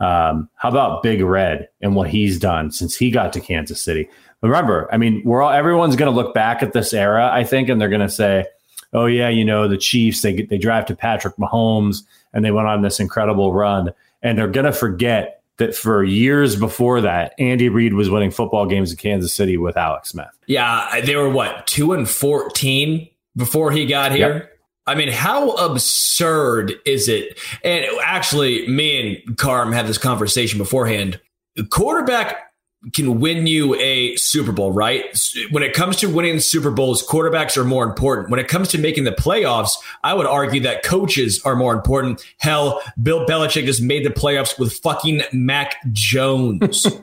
[0.00, 4.08] Um, how about Big Red and what he's done since he got to Kansas City?
[4.42, 7.68] Remember, I mean, we're all everyone's going to look back at this era, I think,
[7.68, 8.46] and they're going to say,
[8.92, 12.82] "Oh yeah, you know, the Chiefs they they drafted Patrick Mahomes and they went on
[12.82, 13.90] this incredible run,"
[14.22, 18.66] and they're going to forget that for years before that, Andy Reid was winning football
[18.66, 20.28] games in Kansas City with Alex Smith.
[20.46, 24.34] Yeah, they were what two and fourteen before he got here.
[24.34, 24.52] Yep.
[24.86, 27.38] I mean, how absurd is it?
[27.62, 31.20] And actually, me and Carm had this conversation beforehand.
[31.56, 32.47] The quarterback
[32.92, 35.04] can win you a Super Bowl, right?
[35.50, 38.30] When it comes to winning Super Bowls, quarterbacks are more important.
[38.30, 39.70] When it comes to making the playoffs,
[40.04, 42.24] I would argue that coaches are more important.
[42.38, 46.86] Hell, Bill Belichick just made the playoffs with fucking Mac Jones.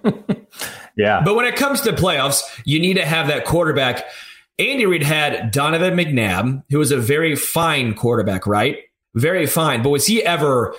[0.98, 4.06] Yeah, But when it comes to playoffs, you need to have that quarterback.
[4.58, 8.78] Andy Reid had Donovan McNabb, who was a very fine quarterback, right?
[9.14, 9.84] Very fine.
[9.84, 10.74] But was he ever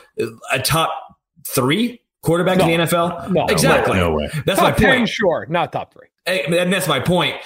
[0.51, 0.91] a top
[1.47, 3.31] three quarterback in the NFL?
[3.31, 3.47] No.
[3.47, 3.97] exactly.
[3.97, 4.29] No way.
[4.45, 5.09] That's my Top 10, point.
[5.09, 6.09] sure, not top three.
[6.29, 7.37] And that's my point.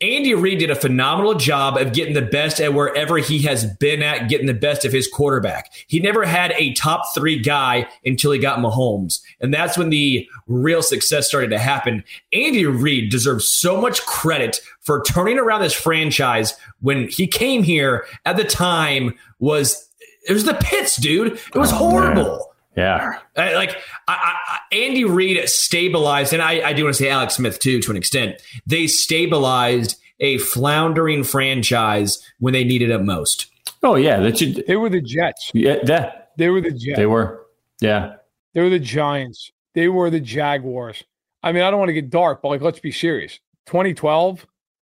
[0.00, 4.02] Andy Reid did a phenomenal job of getting the best at wherever he has been
[4.02, 5.70] at, getting the best of his quarterback.
[5.88, 9.20] He never had a top three guy until he got Mahomes.
[9.42, 12.02] And that's when the real success started to happen.
[12.32, 18.06] Andy Reid deserves so much credit for turning around this franchise when he came here
[18.24, 19.86] at the time was
[20.26, 21.32] it was the pits, dude.
[21.32, 22.49] It was Oh, horrible.
[22.80, 23.76] Yeah, I- like
[24.08, 27.58] I, I, I- Andy Reid stabilized, and I, I do want to say Alex Smith
[27.58, 28.40] too, to an extent.
[28.66, 33.46] They stabilized a floundering franchise when they needed it most.
[33.82, 34.64] Oh yeah, that should.
[34.66, 35.50] They were the Jets.
[35.54, 36.96] Yeah, that They were the Jets.
[36.98, 37.46] they were.
[37.80, 38.16] Yeah,
[38.54, 39.52] They were the Giants.
[39.74, 41.02] They were the Jaguars.
[41.42, 43.38] I mean, I don't want to get dark, but like, let's be serious.
[43.66, 44.46] 2012,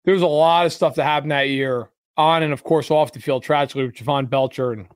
[0.04, 3.12] there was a lot of stuff that happened that year on and, of course, off
[3.12, 4.86] the field tragically with Jovan Belcher and,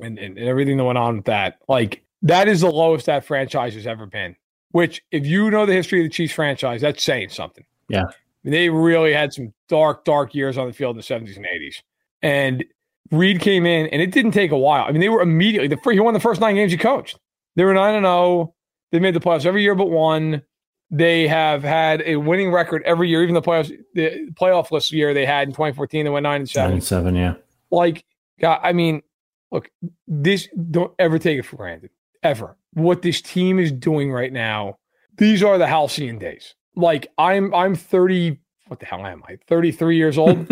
[0.00, 1.58] and, and, and everything that went on with that.
[1.68, 4.36] Like, that is the lowest that franchise has ever been,
[4.72, 7.64] which, if you know the history of the Chiefs franchise, that's saying something.
[7.88, 8.04] Yeah.
[8.04, 8.12] I
[8.44, 11.46] mean, they really had some dark, dark years on the field in the 70s and
[11.46, 11.82] 80s.
[12.22, 12.64] And
[13.10, 14.84] Reid came in, and it didn't take a while.
[14.84, 17.18] I mean, they were immediately, the, he won the first nine games he coached.
[17.56, 18.54] They were 9 and 0.
[18.92, 20.42] They made the playoffs every year but one.
[20.90, 25.12] They have had a winning record every year, even the playoffs, the playoff list year
[25.12, 26.72] they had in 2014, they went 9 and nine 7.
[26.72, 27.14] and seven.
[27.14, 27.34] Yeah,
[27.70, 28.04] Like,
[28.40, 29.02] God, I mean,
[29.50, 29.70] look,
[30.06, 31.90] this, don't ever take it for granted,
[32.22, 32.56] ever.
[32.74, 34.78] What this team is doing right now,
[35.16, 36.54] these are the halcyon days.
[36.76, 39.38] Like, I'm, I'm 30, what the hell am I?
[39.48, 40.46] 33 years old.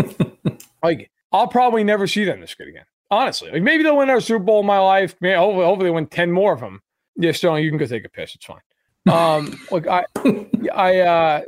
[0.83, 2.85] like, I'll probably never see them this good again.
[3.09, 5.15] Honestly, like maybe they'll win our Super Bowl in my life.
[5.21, 6.83] Maybe, hopefully, hopefully they win 10 more of them.
[7.17, 8.35] Yeah, Sterling, you can go take a piss.
[8.35, 8.61] It's fine.
[9.09, 10.05] Um, look, I,
[10.75, 11.43] I uh,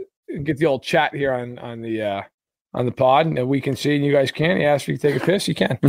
[0.44, 2.22] get the old chat here on on the uh,
[2.74, 4.56] on the pod, and we can see, and you guys can.
[4.56, 5.48] He asked me to take a piss.
[5.48, 5.78] You can.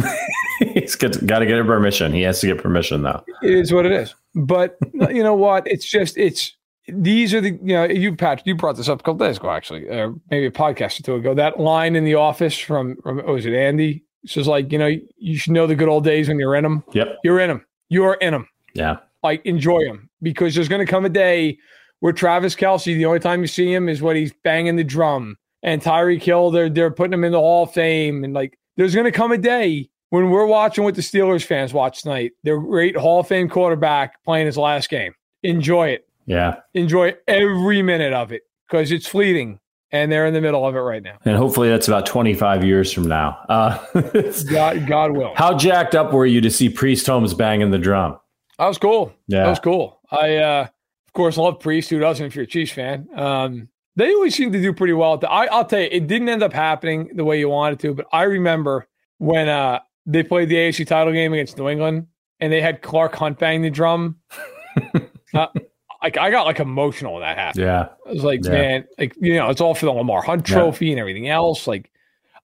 [0.59, 2.13] he's got to get a permission.
[2.13, 3.23] He has to get permission though.
[3.41, 4.15] It is what it is.
[4.35, 4.77] But
[5.09, 5.67] you know what?
[5.67, 6.55] It's just it's
[6.87, 9.51] these are the you know you Patrick you brought this up a couple days ago
[9.51, 11.33] actually, uh, maybe a podcast or two ago.
[11.33, 14.03] That line in the office from, from was it Andy?
[14.23, 16.63] It says like you know you should know the good old days when you're in
[16.63, 16.83] them.
[16.93, 17.17] Yep.
[17.23, 17.65] You're in them.
[17.89, 18.47] You're in them.
[18.73, 18.97] Yeah.
[19.23, 21.57] like enjoy them because there's going to come a day
[21.99, 25.37] where Travis Kelce, the only time you see him is when he's banging the drum,
[25.63, 28.93] and Tyree Hill, they're they're putting him in the Hall of Fame, and like there's
[28.93, 32.31] going to come a day when we're watching what the Steelers fans watch tonight.
[32.43, 35.13] Their great Hall of Fame quarterback playing his last game.
[35.43, 36.07] Enjoy it.
[36.25, 36.57] Yeah.
[36.73, 39.59] Enjoy every minute of it because it's fleeting,
[39.91, 41.17] and they're in the middle of it right now.
[41.25, 43.39] And hopefully that's about 25 years from now.
[43.49, 43.77] Uh,
[44.51, 45.33] God, God will.
[45.35, 48.19] how jacked up were you to see Priest Holmes banging the drum?
[48.57, 49.13] That was cool.
[49.27, 49.43] Yeah.
[49.43, 49.99] That was cool.
[50.11, 50.67] I, uh,
[51.07, 51.89] of course, love Priest.
[51.89, 53.07] Who doesn't if you're a Chiefs fan?
[53.15, 55.15] Um, they always seem to do pretty well.
[55.15, 57.79] At the, I, I'll tell you, it didn't end up happening the way you wanted
[57.79, 59.79] to, but I remember when uh,
[60.11, 62.07] they played the AFC title game against New England
[62.39, 64.17] and they had Clark Hunt bang the drum.
[65.33, 65.47] uh,
[66.01, 67.63] like I got like emotional when that happened.
[67.65, 67.89] Yeah.
[68.07, 68.51] I was like, Yeah.
[68.51, 70.55] man, like you know, it's all for the Lamar Hunt Yeah.
[70.55, 71.67] Trophy and everything else.
[71.67, 71.91] Like,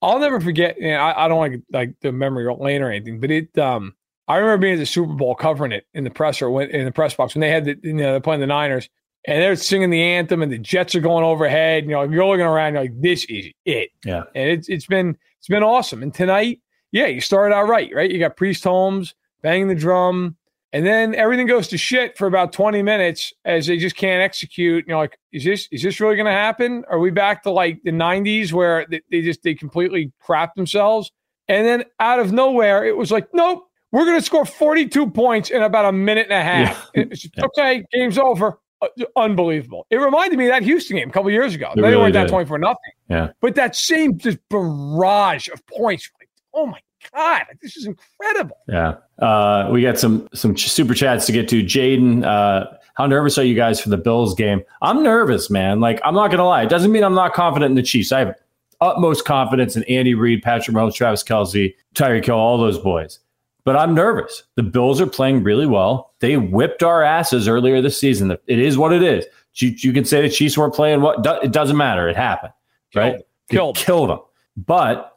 [0.01, 0.77] I'll never forget.
[0.79, 3.57] You know, I, I don't like like the memory lane or anything, but it.
[3.57, 3.95] um
[4.27, 6.91] I remember being at the Super Bowl covering it in the presser when in the
[6.91, 8.89] press box when they had the you know they're playing the Niners
[9.27, 11.85] and they're singing the anthem, and the Jets are going overhead.
[11.85, 13.89] You know, you're looking around, you're like, this is it.
[14.03, 14.23] Yeah.
[14.35, 16.03] And it's it's been it's been awesome.
[16.03, 16.59] And tonight,
[16.95, 18.09] yeah, you started out right, right?
[18.09, 20.37] You got Priest Holmes banging the drum,
[20.71, 24.85] and then everything goes to shit for about 20 minutes as they just can't execute.
[24.87, 26.85] You know, like, is this is this really going to happen?
[26.89, 31.11] Are we back to like the 90s where they, they just they completely crap themselves?
[31.49, 35.49] And then out of nowhere, it was like, nope, we're going to score 42 points
[35.49, 36.91] in about a minute and a half.
[36.95, 37.03] Yeah.
[37.03, 37.43] Just, yeah.
[37.43, 38.57] Okay, game's over.
[38.81, 39.85] Uh, unbelievable.
[39.89, 41.71] It reminded me of that Houston game a couple years ago.
[41.71, 42.93] It they really weren't that 20 for nothing.
[43.09, 43.31] Yeah.
[43.41, 46.09] But that same just barrage of points.
[46.19, 46.79] Like, oh my
[47.13, 48.57] God, this is incredible.
[48.67, 48.95] Yeah.
[49.19, 51.63] Uh, we got some some super chats to get to.
[51.63, 54.63] Jaden, uh, how nervous are you guys for the Bills game?
[54.81, 55.79] I'm nervous, man.
[55.79, 56.63] Like, I'm not going to lie.
[56.63, 58.11] It doesn't mean I'm not confident in the Chiefs.
[58.11, 58.35] I have
[58.81, 63.19] utmost confidence in Andy Reid, Patrick Mahomes, Travis Kelce, Tyreek Hill, all those boys.
[63.63, 64.43] But I'm nervous.
[64.55, 66.13] The Bills are playing really well.
[66.19, 68.31] They whipped our asses earlier this season.
[68.31, 69.25] It is what it is.
[69.55, 72.07] You, you can say the Chiefs weren't playing what it doesn't matter.
[72.07, 72.53] It happened,
[72.93, 73.21] right?
[73.49, 74.19] Killed, killed them.
[74.57, 75.14] But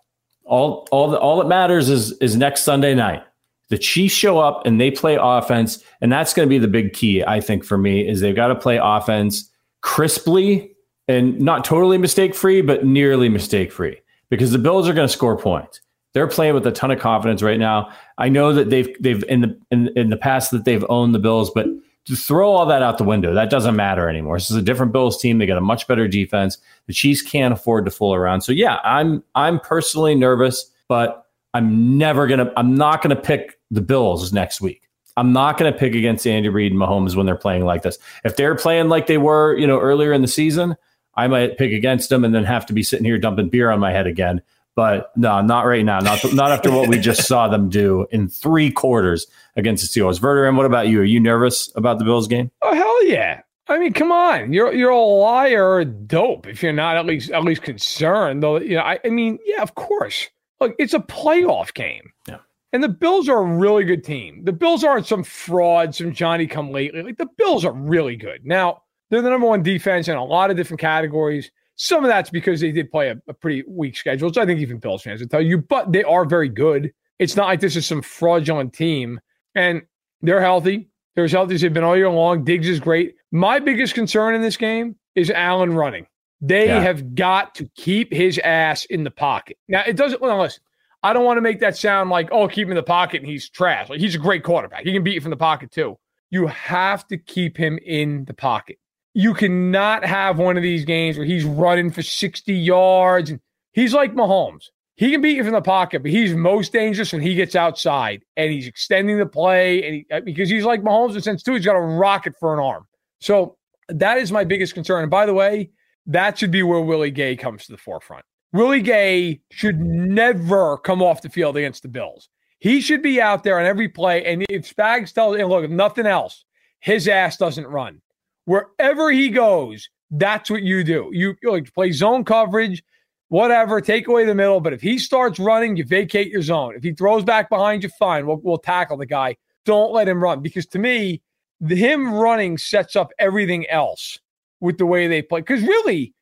[0.49, 3.23] all all the, all that matters is is next Sunday night.
[3.69, 6.95] The Chiefs show up and they play offense, and that's going to be the big
[6.95, 9.51] key, I think, for me is they've got to play offense
[9.83, 10.73] crisply
[11.07, 15.13] and not totally mistake free, but nearly mistake free because the Bills are going to
[15.13, 15.81] score points.
[16.15, 17.91] They're playing with a ton of confidence right now.
[18.17, 21.19] I know that they've they've in the in, in the past that they've owned the
[21.19, 21.67] Bills, but
[22.17, 24.37] throw all that out the window, that doesn't matter anymore.
[24.37, 25.39] This is a different Bills team.
[25.39, 26.59] They got a much better defense.
[26.87, 28.43] The Chiefs can't afford to fool around.
[28.43, 33.81] So yeah, I'm I'm personally nervous, but I'm never gonna I'm not gonna pick the
[33.81, 34.89] Bills next week.
[35.19, 37.99] I'm not to pick against Andy Reid and Mahomes when they're playing like this.
[38.25, 40.77] If they're playing like they were, you know, earlier in the season,
[41.15, 43.81] I might pick against them and then have to be sitting here dumping beer on
[43.81, 44.41] my head again.
[44.79, 45.99] But no, not right now.
[45.99, 50.21] Not not after what we just saw them do in three quarters against the Steelers.
[50.21, 51.01] Verder, and what about you?
[51.01, 52.53] Are you nervous about the Bills game?
[52.63, 53.41] Oh hell yeah!
[53.67, 57.43] I mean, come on, you're you're a liar dope if you're not at least at
[57.43, 58.41] least concerned.
[58.41, 60.29] Though you know, I, I mean, yeah, of course.
[60.61, 62.13] Look, it's a playoff game.
[62.29, 62.39] Yeah.
[62.73, 64.45] And the Bills are a really good team.
[64.45, 67.03] The Bills aren't some fraud, some Johnny come lately.
[67.03, 68.47] Like the Bills are really good.
[68.47, 71.51] Now, they're the number one defense in a lot of different categories.
[71.79, 74.61] Some of that's because they did play a, a pretty weak schedule, so I think
[74.61, 76.93] even Bills fans would tell you, but they are very good.
[77.19, 79.21] It's not like this is some fraudulent team.
[79.55, 79.83] And
[80.21, 80.89] they're healthy.
[81.15, 82.45] They're as healthy as they've been all year long.
[82.45, 83.15] Diggs is great.
[83.33, 86.07] My biggest concern in this game is Allen running.
[86.41, 86.81] They yeah.
[86.81, 89.57] have got to keep his ass in the pocket.
[89.67, 90.63] Now, it doesn't, well, listen,
[91.03, 93.29] I don't want to make that sound like, oh, keep him in the pocket and
[93.29, 93.89] he's trash.
[93.89, 94.85] Like, he's a great quarterback.
[94.85, 95.99] He can beat you from the pocket, too.
[96.31, 98.79] You have to keep him in the pocket
[99.15, 103.31] you cannot have one of these games where he's running for 60 yards.
[103.31, 103.41] And
[103.73, 104.67] he's like Mahomes.
[104.97, 108.25] He can beat you from the pocket, but he's most dangerous when he gets outside
[108.37, 109.85] and he's extending the play.
[109.85, 112.35] And he, uh, because he's like Mahomes in the sense too, he's got a rocket
[112.39, 112.87] for an arm.
[113.21, 113.57] So
[113.89, 115.03] that is my biggest concern.
[115.03, 115.71] And by the way,
[116.07, 118.25] that should be where Willie Gay comes to the forefront.
[118.53, 122.29] Willie Gay should never come off the field against the Bills.
[122.59, 124.25] He should be out there on every play.
[124.25, 126.45] And if Spags tells, and look, if nothing else,
[126.81, 128.01] his ass doesn't run
[128.49, 131.11] wherever he goes, that's what you do.
[131.13, 132.83] You, like play zone coverage,
[133.29, 134.61] whatever, take away the middle.
[134.61, 136.75] But if he starts running, you vacate your zone.
[136.75, 138.27] If he throws back behind you, fine.
[138.27, 139.37] We'll, we'll tackle the guy.
[139.67, 141.21] Don't let him run because to me,
[141.61, 144.19] the, him running sets up everything else
[144.61, 145.41] with the way they play.
[145.41, 146.15] Because really,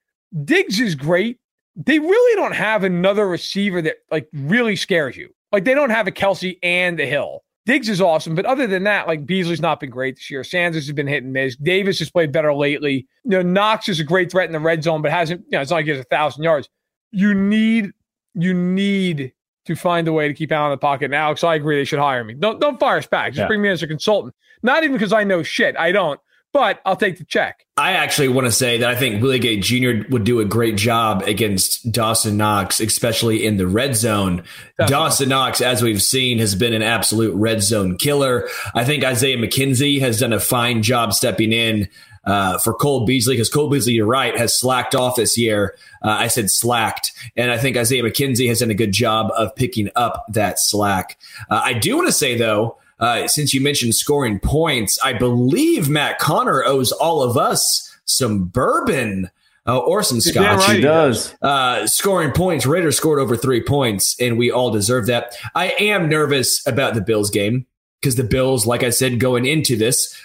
[0.45, 1.39] Diggs is great.
[1.77, 5.33] They really don't have another receiver that like really scares you.
[5.53, 7.45] Like they don't have a Kelce and a Hill.
[7.67, 10.45] Diggs is awesome, but other than that, like Beasley's not been great this year.
[10.45, 11.57] Sanders has been hit and miss.
[11.57, 13.09] Davis has played better lately.
[13.25, 15.41] You know, Knox is a great threat in the red zone, but hasn't.
[15.47, 16.69] You know, it's not like he has a thousand yards.
[17.11, 17.91] You need,
[18.35, 19.33] you need
[19.65, 21.07] to find a way to keep Allen in the pocket.
[21.07, 22.35] And Alex, I agree they should hire me.
[22.35, 23.33] Don't don't fire us back.
[23.33, 23.47] Just yeah.
[23.49, 24.35] bring me in as a consultant.
[24.63, 25.77] Not even because I know shit.
[25.77, 26.21] I don't
[26.57, 27.67] but I'll take the check.
[27.77, 30.09] I actually want to say that I think Willie Gay Jr.
[30.09, 34.37] would do a great job against Dawson Knox, especially in the red zone.
[34.79, 34.87] Definitely.
[34.87, 38.49] Dawson Knox, as we've seen, has been an absolute red zone killer.
[38.75, 41.89] I think Isaiah McKenzie has done a fine job stepping in.
[42.25, 45.77] Uh, for Cole Beasley, because Cole Beasley, you're right, has slacked off this year.
[46.03, 47.13] Uh, I said slacked.
[47.37, 51.21] And I think Isaiah McKenzie has done a good job of picking up that slack.
[51.49, 55.89] Uh, I do want to say, though, uh, since you mentioned scoring points, I believe
[55.89, 59.31] Matt Connor owes all of us some bourbon.
[59.69, 60.61] Uh, or some scotch.
[60.61, 60.77] Right.
[60.77, 61.35] He does.
[61.43, 62.67] Uh, scoring points.
[62.67, 65.35] Raiders scored over three points, and we all deserve that.
[65.57, 67.67] I am nervous about the Bills game
[68.01, 70.17] because the Bills, like I said, going into this,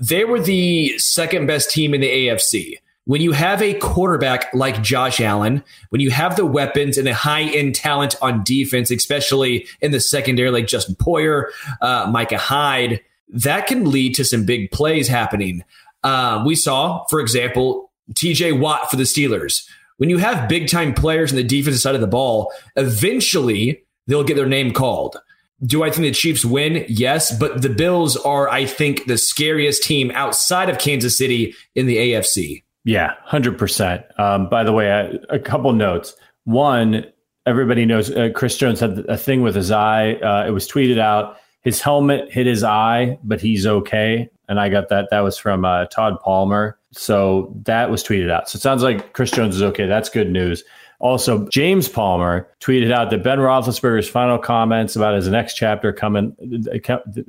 [0.00, 4.82] they were the second best team in the AFC when you have a quarterback like
[4.82, 9.66] Josh Allen, when you have the weapons and the high end talent on defense, especially
[9.80, 11.46] in the secondary like Justin Poyer,
[11.80, 15.64] uh, Micah Hyde, that can lead to some big plays happening.
[16.04, 19.66] Um, we saw, for example, TJ Watt for the Steelers.
[19.96, 24.24] When you have big time players on the defensive side of the ball, eventually they'll
[24.24, 25.16] get their name called.
[25.64, 26.84] Do I think the Chiefs win?
[26.88, 31.86] Yes, but the Bills are, I think, the scariest team outside of Kansas City in
[31.86, 32.64] the AFC.
[32.84, 34.18] Yeah, 100%.
[34.18, 36.14] Um, by the way, a couple notes.
[36.44, 37.04] One,
[37.46, 40.14] everybody knows uh, Chris Jones had a thing with his eye.
[40.14, 41.36] Uh, it was tweeted out.
[41.60, 44.28] His helmet hit his eye, but he's okay.
[44.48, 45.08] And I got that.
[45.10, 46.76] That was from uh, Todd Palmer.
[46.90, 48.48] So that was tweeted out.
[48.48, 49.86] So it sounds like Chris Jones is okay.
[49.86, 50.64] That's good news.
[50.98, 56.36] Also, James Palmer tweeted out that Ben Roethlisberger's final comments about his next chapter coming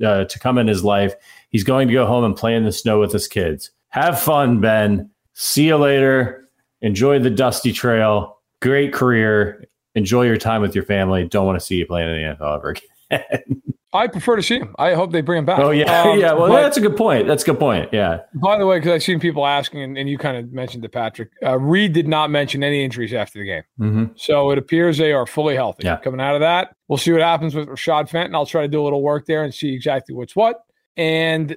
[0.04, 1.14] uh, to come in his life.
[1.50, 3.70] He's going to go home and play in the snow with his kids.
[3.88, 5.10] Have fun, Ben.
[5.34, 6.48] See you later.
[6.80, 8.38] Enjoy the dusty trail.
[8.60, 9.64] Great career.
[9.94, 11.26] Enjoy your time with your family.
[11.28, 12.74] Don't want to see you playing in the NFL ever
[13.10, 13.62] again.
[13.94, 14.74] I prefer to see him.
[14.76, 15.60] I hope they bring him back.
[15.60, 16.32] Oh yeah, um, yeah.
[16.32, 17.28] Well, but, that's a good point.
[17.28, 17.90] That's a good point.
[17.92, 18.22] Yeah.
[18.34, 20.90] By the way, because I've seen people asking, and, and you kind of mentioned it,
[20.90, 21.30] Patrick.
[21.42, 24.04] Uh, Reid did not mention any injuries after the game, mm-hmm.
[24.16, 25.84] so it appears they are fully healthy.
[25.84, 25.98] Yeah.
[25.98, 28.34] Coming out of that, we'll see what happens with Rashad Fenton.
[28.34, 30.64] I'll try to do a little work there and see exactly what's what,
[30.96, 31.56] and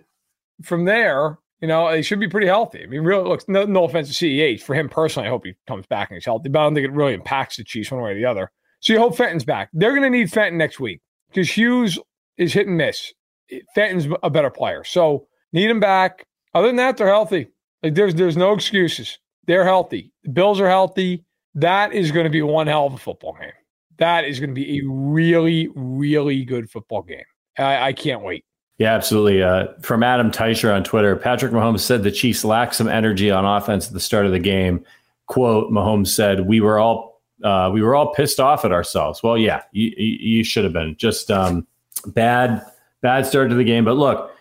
[0.61, 2.83] from there, you know, they should be pretty healthy.
[2.83, 4.61] I mean, really, looks no, no offense to CEH.
[4.61, 6.85] For him personally, I hope he comes back and he's healthy, but I don't think
[6.85, 8.51] it really impacts the Chiefs one way or the other.
[8.79, 9.69] So you hope Fenton's back.
[9.73, 11.97] They're going to need Fenton next week because Hughes
[12.37, 13.11] is hit and miss.
[13.73, 14.83] Fenton's a better player.
[14.83, 16.25] So need him back.
[16.53, 17.47] Other than that, they're healthy.
[17.83, 19.17] Like there's there's no excuses.
[19.45, 20.11] They're healthy.
[20.23, 21.23] The Bills are healthy.
[21.55, 23.51] That is going to be one hell of a football game.
[23.97, 27.23] That is going to be a really, really good football game.
[27.57, 28.45] I, I can't wait.
[28.77, 29.41] Yeah, absolutely.
[29.41, 33.43] Uh, from Adam Teicher on Twitter, Patrick Mahomes said the Chiefs lacked some energy on
[33.43, 34.83] offense at the start of the game.
[35.25, 39.37] Quote: Mahomes said, "We were all uh, we were all pissed off at ourselves." Well,
[39.37, 40.95] yeah, you, you should have been.
[40.97, 41.65] Just um,
[42.05, 42.61] bad
[43.01, 43.83] bad start to the game.
[43.83, 44.31] But look,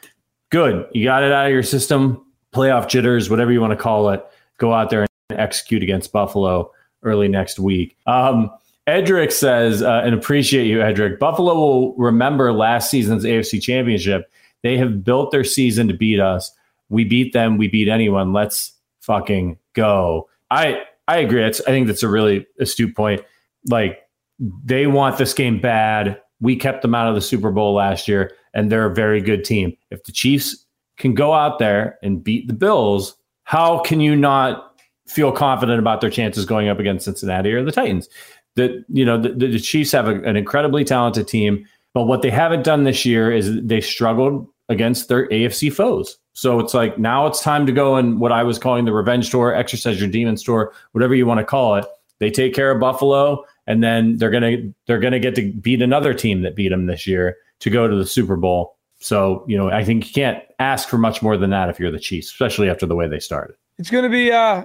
[0.51, 0.87] good.
[0.93, 2.23] You got it out of your system.
[2.53, 4.25] Playoff jitters, whatever you want to call it.
[4.59, 6.71] Go out there and execute against Buffalo
[7.03, 7.97] early next week.
[8.07, 8.51] Um,
[8.87, 11.19] Edric says, uh, and appreciate you, Edric.
[11.19, 14.31] Buffalo will remember last season's AFC Championship.
[14.63, 16.53] They have built their season to beat us.
[16.89, 17.59] We beat them.
[17.59, 18.33] We beat anyone.
[18.33, 20.29] Let's fucking go.
[20.51, 21.45] I I agree.
[21.45, 23.23] It's, I think that's a really astute point.
[23.69, 24.03] Like
[24.39, 26.21] they want this game bad.
[26.41, 29.45] We kept them out of the Super Bowl last year, and they're a very good
[29.45, 29.77] team.
[29.91, 30.65] If the Chiefs
[30.99, 36.01] can go out there and beat the Bills, how can you not feel confident about
[36.01, 38.09] their chances going up against Cincinnati or the Titans?
[38.57, 42.31] That you know the, the Chiefs have a, an incredibly talented team, but what they
[42.31, 46.19] haven't done this year is they struggled against their AFC foes.
[46.33, 49.31] So it's like now it's time to go and what I was calling the revenge
[49.31, 51.87] tour, exercise your demon store, whatever you want to call it.
[52.19, 56.15] They take care of Buffalo and then they're gonna they're gonna get to beat another
[56.15, 58.77] team that beat them this year to go to the Super Bowl.
[59.01, 61.91] So you know, I think you can't ask for much more than that if you're
[61.91, 63.57] the Chiefs, especially after the way they started.
[63.79, 64.33] It's to be.
[64.33, 64.65] uh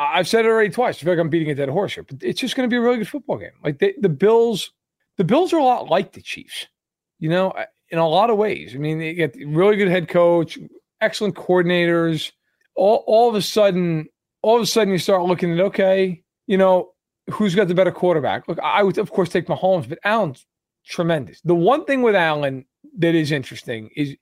[0.00, 0.96] I've said it already twice.
[0.96, 2.78] I feel like I'm beating a dead horse here, but it's just going to be
[2.78, 3.50] a really good football game.
[3.62, 4.72] Like they, the Bills,
[5.18, 6.66] the Bills are a lot like the Chiefs,
[7.18, 7.52] you know,
[7.90, 8.74] in a lot of ways.
[8.74, 10.58] I mean, they get really good head coach,
[11.02, 12.32] excellent coordinators.
[12.76, 14.08] All, all of a sudden,
[14.40, 16.92] all of a sudden, you start looking at okay, you know,
[17.30, 18.48] who's got the better quarterback?
[18.48, 20.46] Look, I would of course take Mahomes, but Allen's
[20.86, 21.42] tremendous.
[21.42, 22.64] The one thing with Allen
[22.98, 24.16] that is interesting is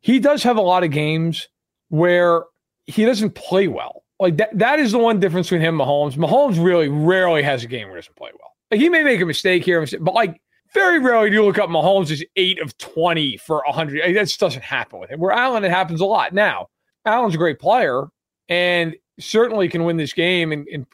[0.00, 1.46] he does have a lot of games
[1.88, 2.44] where
[2.86, 4.02] he doesn't play well.
[4.20, 6.14] Like that, that is the one difference between him and Mahomes.
[6.14, 8.52] Mahomes really rarely has a game where he doesn't play well.
[8.70, 10.40] Like he may make a mistake here, but like
[10.74, 14.00] very rarely do you look up Mahomes is eight of 20 for 100.
[14.04, 15.20] Like that just doesn't happen with him.
[15.20, 16.34] Where Allen, it happens a lot.
[16.34, 16.68] Now,
[17.06, 18.04] Allen's a great player
[18.48, 20.52] and certainly can win this game.
[20.52, 20.86] And, and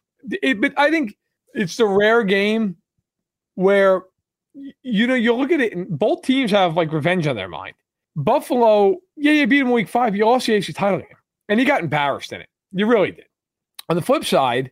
[0.42, 1.16] it, but I think
[1.52, 2.76] it's the rare game
[3.56, 4.02] where
[4.82, 7.74] you know you look at it and both teams have like revenge on their mind.
[8.14, 10.16] Buffalo, yeah, you beat them week five.
[10.16, 11.08] You lost the AFC title game,
[11.48, 12.48] and you got embarrassed in it.
[12.76, 13.24] You really did.
[13.88, 14.70] On the flip side,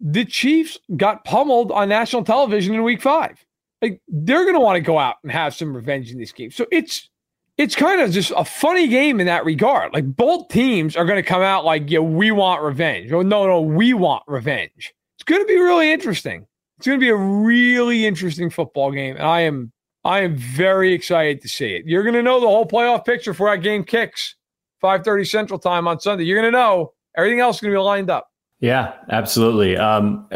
[0.00, 3.44] the Chiefs got pummeled on national television in week five.
[3.80, 6.50] Like they're going to want to go out and have some revenge in this game.
[6.50, 7.08] So it's
[7.56, 9.92] it's kind of just a funny game in that regard.
[9.92, 13.12] Like both teams are going to come out like, yeah, we want revenge.
[13.12, 14.92] Oh, no, no, we want revenge.
[15.16, 16.46] It's going to be really interesting.
[16.78, 19.72] It's going to be a really interesting football game, and I am
[20.04, 21.86] I am very excited to see it.
[21.86, 24.34] You're going to know the whole playoff picture for that game kicks
[24.82, 26.24] 5:30 Central Time on Sunday.
[26.24, 28.30] You're going to know everything else is going to be lined up.
[28.60, 29.76] Yeah, absolutely.
[29.76, 30.26] Um,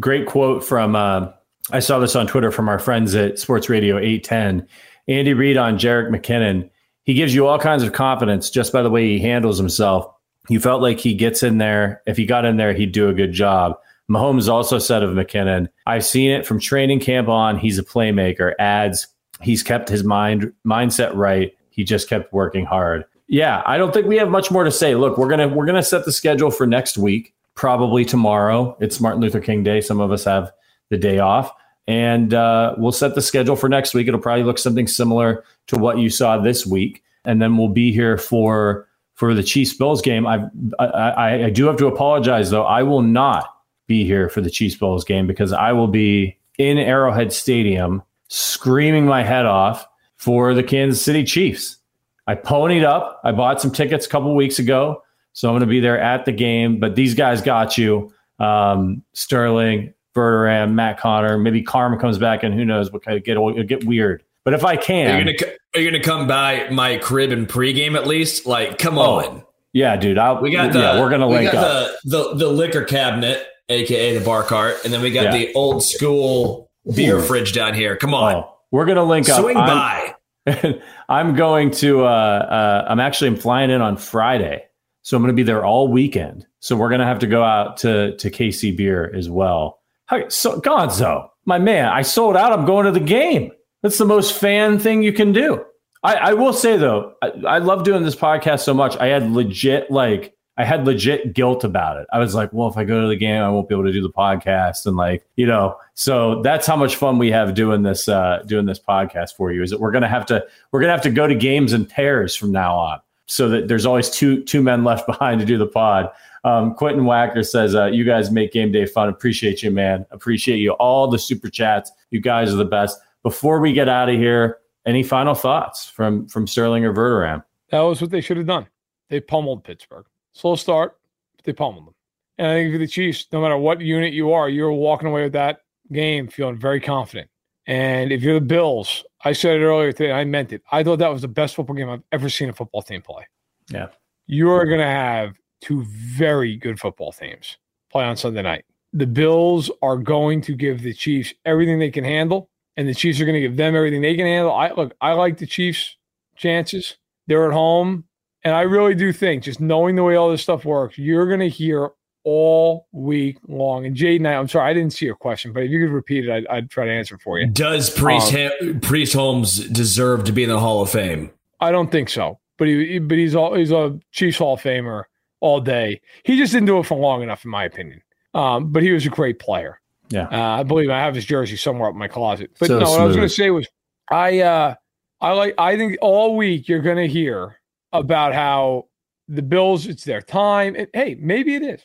[0.00, 1.28] great quote from uh,
[1.72, 4.66] I saw this on Twitter from our friends at Sports Radio 810.
[5.08, 6.70] Andy Reid on Jerick McKinnon.
[7.04, 10.06] He gives you all kinds of confidence just by the way he handles himself.
[10.48, 12.02] You felt like he gets in there.
[12.06, 13.76] If he got in there, he'd do a good job.
[14.10, 17.58] Mahomes also said of McKinnon, I've seen it from training camp on.
[17.58, 18.54] He's a playmaker.
[18.60, 19.08] Adds,
[19.40, 21.52] he's kept his mind mindset right.
[21.70, 23.04] He just kept working hard.
[23.28, 24.94] Yeah, I don't think we have much more to say.
[24.94, 28.76] Look, we're gonna we're gonna set the schedule for next week, probably tomorrow.
[28.80, 29.80] It's Martin Luther King Day.
[29.80, 30.52] Some of us have
[30.90, 31.52] the day off,
[31.88, 34.06] and uh, we'll set the schedule for next week.
[34.06, 37.92] It'll probably look something similar to what you saw this week, and then we'll be
[37.92, 40.26] here for for the Chiefs Bills game.
[40.26, 40.48] I've,
[40.78, 42.64] I, I I do have to apologize though.
[42.64, 43.56] I will not
[43.88, 49.06] be here for the Chiefs Bills game because I will be in Arrowhead Stadium screaming
[49.06, 51.78] my head off for the Kansas City Chiefs.
[52.26, 53.20] I ponied up.
[53.24, 55.02] I bought some tickets a couple weeks ago,
[55.32, 56.80] so I'm going to be there at the game.
[56.80, 61.38] But these guys got you, um, Sterling, Verderame, Matt Connor.
[61.38, 64.22] Maybe Karma comes back, and who knows what kind of get get weird.
[64.44, 67.48] But if I can, are you gonna are you gonna come by my crib and
[67.48, 68.46] pregame at least?
[68.46, 69.44] Like, come oh, on.
[69.72, 70.18] Yeah, dude.
[70.18, 71.90] I'll, we got the, yeah, we're gonna link up.
[72.04, 75.32] The, the, the liquor cabinet, aka the bar cart, and then we got yeah.
[75.32, 77.96] the old school beer fridge down here.
[77.96, 79.40] Come on, oh, we're gonna link up.
[79.40, 80.14] Swing I'm, by.
[81.08, 82.04] I'm going to.
[82.04, 84.64] Uh, uh, I'm actually I'm flying in on Friday,
[85.02, 86.46] so I'm going to be there all weekend.
[86.60, 89.80] So we're going to have to go out to to KC Bier as well.
[90.08, 92.52] Hi, so Gonzo, my man, I sold out.
[92.52, 93.50] I'm going to the game.
[93.82, 95.64] That's the most fan thing you can do.
[96.02, 98.96] I, I will say though, I, I love doing this podcast so much.
[98.98, 102.06] I had legit like I had legit guilt about it.
[102.12, 103.92] I was like, well, if I go to the game, I won't be able to
[103.92, 104.86] do the podcast.
[104.86, 108.64] And like, you know, so that's how much fun we have doing this, uh, doing
[108.64, 111.02] this podcast for you is that we're going to have to, we're going to have
[111.02, 114.62] to go to games in pairs from now on so that there's always two, two
[114.62, 116.10] men left behind to do the pod.
[116.44, 119.08] Um, Quentin Wacker says, uh, you guys make game day fun.
[119.08, 120.06] Appreciate you, man.
[120.10, 120.72] Appreciate you.
[120.72, 121.90] All the super chats.
[122.10, 122.98] You guys are the best.
[123.22, 127.42] Before we get out of here, any final thoughts from, from Sterling or Verderame?
[127.70, 128.68] That was what they should have done.
[129.10, 130.06] They pummeled Pittsburgh.
[130.36, 130.98] Slow start,
[131.36, 131.94] but they pummeled them.
[132.36, 135.22] And I think for the Chiefs, no matter what unit you are, you're walking away
[135.22, 135.60] with that
[135.90, 137.30] game feeling very confident.
[137.66, 140.62] And if you're the Bills, I said it earlier today, I meant it.
[140.70, 143.26] I thought that was the best football game I've ever seen a football team play.
[143.70, 143.88] Yeah.
[144.26, 147.56] You're going to have two very good football teams
[147.90, 148.66] play on Sunday night.
[148.92, 153.18] The Bills are going to give the Chiefs everything they can handle, and the Chiefs
[153.20, 154.52] are going to give them everything they can handle.
[154.52, 155.96] I look, I like the Chiefs'
[156.36, 156.98] chances.
[157.26, 158.04] They're at home.
[158.46, 161.40] And I really do think, just knowing the way all this stuff works, you're going
[161.40, 161.90] to hear
[162.22, 163.86] all week long.
[163.86, 166.30] And Jaden, I'm sorry, I didn't see your question, but if you could repeat it,
[166.30, 167.48] I'd, I'd try to answer for you.
[167.48, 171.32] Does Priest, um, ha- Priest Holmes deserve to be in the Hall of Fame?
[171.58, 172.38] I don't think so.
[172.56, 175.02] But he, but he's all, he's a Chiefs Hall of Famer
[175.40, 176.00] all day.
[176.22, 178.00] He just didn't do it for long enough, in my opinion.
[178.32, 179.80] Um, but he was a great player.
[180.10, 182.52] Yeah, uh, I believe I have his jersey somewhere up in my closet.
[182.60, 182.90] But so no, smooth.
[182.92, 183.66] what I was going to say was,
[184.08, 184.74] I uh,
[185.20, 187.56] I like I think all week you're going to hear
[188.00, 188.86] about how
[189.28, 190.74] the Bills, it's their time.
[190.76, 191.82] And hey, maybe it is.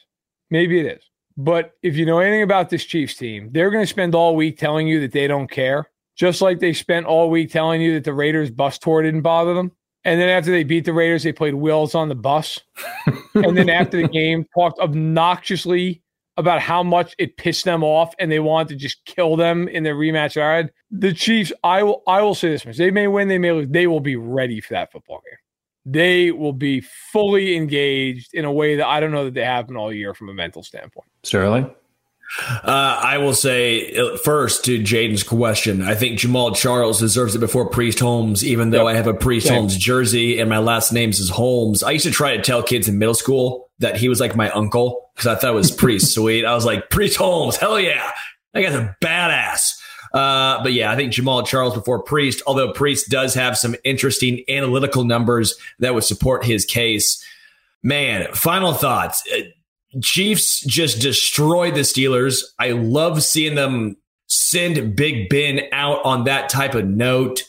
[0.49, 1.03] Maybe it is.
[1.37, 4.57] But if you know anything about this Chiefs team, they're going to spend all week
[4.57, 8.03] telling you that they don't care, just like they spent all week telling you that
[8.03, 9.71] the Raiders bus tour didn't bother them.
[10.03, 12.59] And then after they beat the Raiders, they played Wheels on the bus.
[13.35, 16.01] and then after the game, talked obnoxiously
[16.37, 19.83] about how much it pissed them off and they wanted to just kill them in
[19.83, 20.41] their rematch.
[20.41, 20.69] All right.
[20.89, 22.77] The Chiefs, I will I will say this much.
[22.77, 23.67] They may win, they may lose.
[23.69, 25.37] They will be ready for that football game
[25.85, 29.67] they will be fully engaged in a way that I don't know that they have
[29.67, 31.07] been all year from a mental standpoint.
[31.23, 31.73] Sterling?
[32.39, 35.81] Uh, I will say uh, first to Jaden's question.
[35.81, 38.93] I think Jamaal Charles deserves it before Priest Holmes, even though yep.
[38.93, 39.57] I have a Priest Same.
[39.57, 41.83] Holmes jersey and my last name is Holmes.
[41.83, 44.49] I used to try to tell kids in middle school that he was like my
[44.51, 46.45] uncle because I thought it was Priest sweet.
[46.45, 48.11] I was like, Priest Holmes, hell yeah.
[48.53, 49.73] That guy's a badass.
[50.13, 54.43] Uh, but yeah, I think Jamaal Charles before Priest, although Priest does have some interesting
[54.49, 57.23] analytical numbers that would support his case.
[57.81, 59.23] Man, final thoughts.
[59.33, 59.43] Uh,
[60.01, 62.43] Chiefs just destroyed the Steelers.
[62.59, 63.97] I love seeing them
[64.27, 67.43] send Big Ben out on that type of note.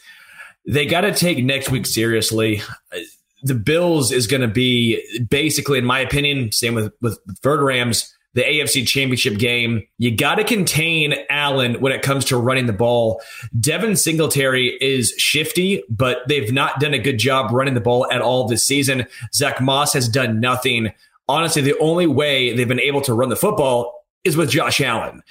[0.66, 2.62] They got to take next week seriously.
[2.92, 2.98] Uh,
[3.42, 8.42] the Bills is going to be basically, in my opinion, same with with Rams the
[8.42, 9.86] AFC championship game.
[9.98, 13.20] You got to contain Allen when it comes to running the ball.
[13.58, 18.22] Devin Singletary is shifty, but they've not done a good job running the ball at
[18.22, 19.06] all this season.
[19.34, 20.92] Zach Moss has done nothing.
[21.28, 25.22] Honestly, the only way they've been able to run the football is with Josh Allen.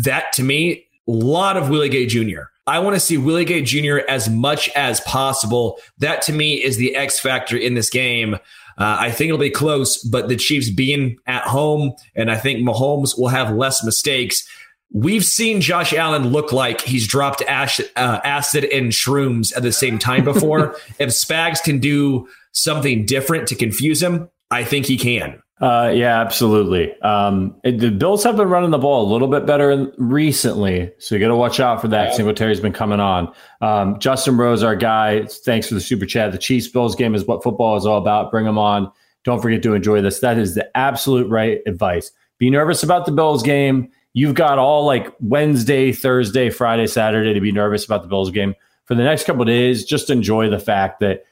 [0.00, 2.42] That to me, a lot of Willie Gay Jr.
[2.66, 3.98] I want to see Willie Gay Jr.
[4.08, 5.78] as much as possible.
[5.98, 8.36] That to me is the X factor in this game.
[8.76, 12.60] Uh, I think it'll be close, but the Chiefs being at home, and I think
[12.60, 14.48] Mahomes will have less mistakes.
[14.92, 19.72] We've seen Josh Allen look like he's dropped ash, uh, acid and shrooms at the
[19.72, 20.76] same time before.
[20.98, 25.42] if Spags can do something different to confuse him, I think he can.
[25.60, 27.00] Uh, yeah, absolutely.
[27.02, 30.92] Um, it, the Bills have been running the ball a little bit better in, recently,
[30.98, 32.10] so you got to watch out for that.
[32.10, 32.16] Yeah.
[32.16, 33.32] Singletary's been coming on.
[33.60, 36.32] Um, Justin Rose, our guy, thanks for the super chat.
[36.32, 38.32] The Chiefs Bills game is what football is all about.
[38.32, 38.90] Bring them on.
[39.22, 40.18] Don't forget to enjoy this.
[40.18, 42.10] That is the absolute right advice.
[42.38, 43.90] Be nervous about the Bills game.
[44.12, 48.54] You've got all like Wednesday, Thursday, Friday, Saturday to be nervous about the Bills game.
[48.86, 51.24] For the next couple days, just enjoy the fact that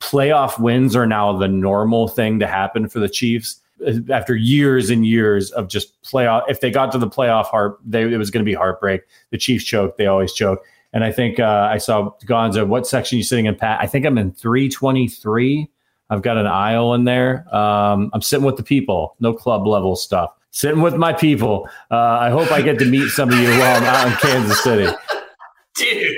[0.00, 3.60] playoff wins are now the normal thing to happen for the Chiefs
[4.10, 6.42] after years and years of just playoff.
[6.48, 9.02] If they got to the playoff heart, they, it was going to be heartbreak.
[9.30, 10.64] The Chiefs choke; they always choke.
[10.92, 12.66] And I think uh, I saw Gonzo.
[12.66, 13.78] What section you sitting in, Pat?
[13.80, 15.68] I think I'm in 323.
[16.08, 17.52] I've got an aisle in there.
[17.54, 20.30] Um, I'm sitting with the people, no club level stuff.
[20.52, 21.68] Sitting with my people.
[21.90, 24.62] Uh, I hope I get to meet some of you while I'm out in Kansas
[24.62, 24.90] City.
[25.76, 26.16] Dude.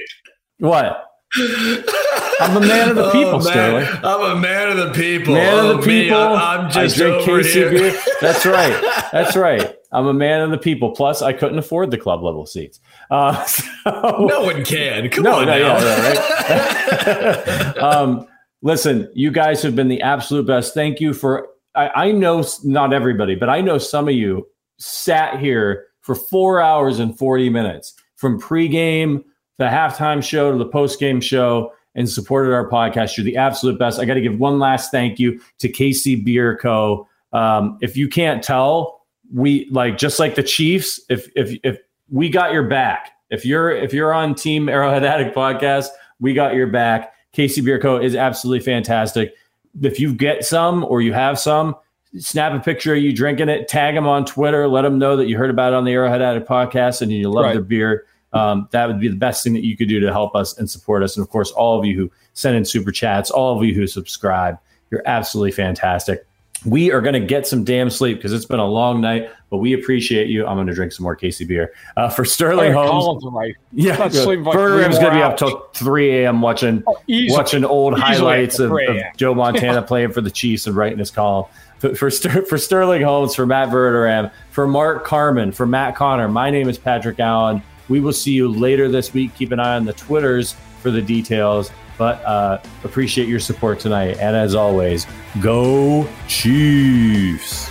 [0.58, 1.06] What?
[2.40, 3.86] I'm a man of the oh, people, oh, Sterling.
[4.02, 5.34] I'm a man of the people.
[5.34, 6.18] Man oh, of the people.
[6.18, 7.70] Me, I'm just I drink KC here.
[7.70, 8.00] beer.
[8.20, 9.04] That's right.
[9.12, 9.76] That's right.
[9.92, 10.92] I'm a man of the people.
[10.92, 12.80] Plus, I couldn't afford the club level seats.
[13.10, 15.08] Uh, so, no one can.
[15.10, 15.78] Come no, on, no, now.
[15.78, 17.78] yeah, right.
[17.78, 18.26] um,
[18.62, 20.74] listen, you guys have been the absolute best.
[20.74, 21.48] Thank you for.
[21.74, 24.46] I, I know not everybody, but I know some of you
[24.78, 29.24] sat here for four hours and 40 minutes from pregame
[29.58, 33.16] the halftime show to the post-game show and supported our podcast.
[33.16, 33.98] You're the absolute best.
[33.98, 37.08] I got to give one last thank you to KC Bier Co.
[37.32, 41.00] Um, if you can't tell, we like just like the Chiefs.
[41.10, 41.78] If if if
[42.08, 45.88] we got your back, if you're if you're on Team Arrowhead Addict podcast,
[46.20, 47.12] we got your back.
[47.36, 47.98] KC Bier Co.
[47.98, 49.34] is absolutely fantastic.
[49.82, 51.74] If you get some or you have some,
[52.16, 55.26] snap a picture of you drinking it, tag them on Twitter, let them know that
[55.26, 57.52] you heard about it on the Arrowhead Addict podcast and you love right.
[57.54, 60.34] their beer um, that would be the best thing that you could do to help
[60.34, 61.16] us and support us.
[61.16, 63.86] And of course, all of you who send in super chats, all of you who
[63.86, 64.58] subscribe,
[64.90, 66.26] you're absolutely fantastic.
[66.64, 69.58] We are going to get some damn sleep because it's been a long night, but
[69.58, 70.44] we appreciate you.
[70.44, 71.72] I'm going to drink some more KC Bier.
[71.96, 73.54] Uh, for Sterling Holmes, right.
[73.72, 76.40] yeah, Bertram's going to be up till 3 a.m.
[76.42, 80.74] watching oh, watching old easily highlights of, of, Joe Montana playing for the Chiefs and
[80.74, 81.48] writing his column.
[81.78, 86.50] For, for, for Sterling Holmes, for Matt Verderame, for Mark Carmen, for Matt Connor, my
[86.50, 87.62] name is Patrick Allen.
[87.88, 89.34] We will see you later this week.
[89.34, 91.70] Keep an eye on the Twitters for the details.
[91.96, 94.18] But uh, appreciate your support tonight.
[94.18, 95.06] And as always,
[95.40, 97.70] go Chiefs.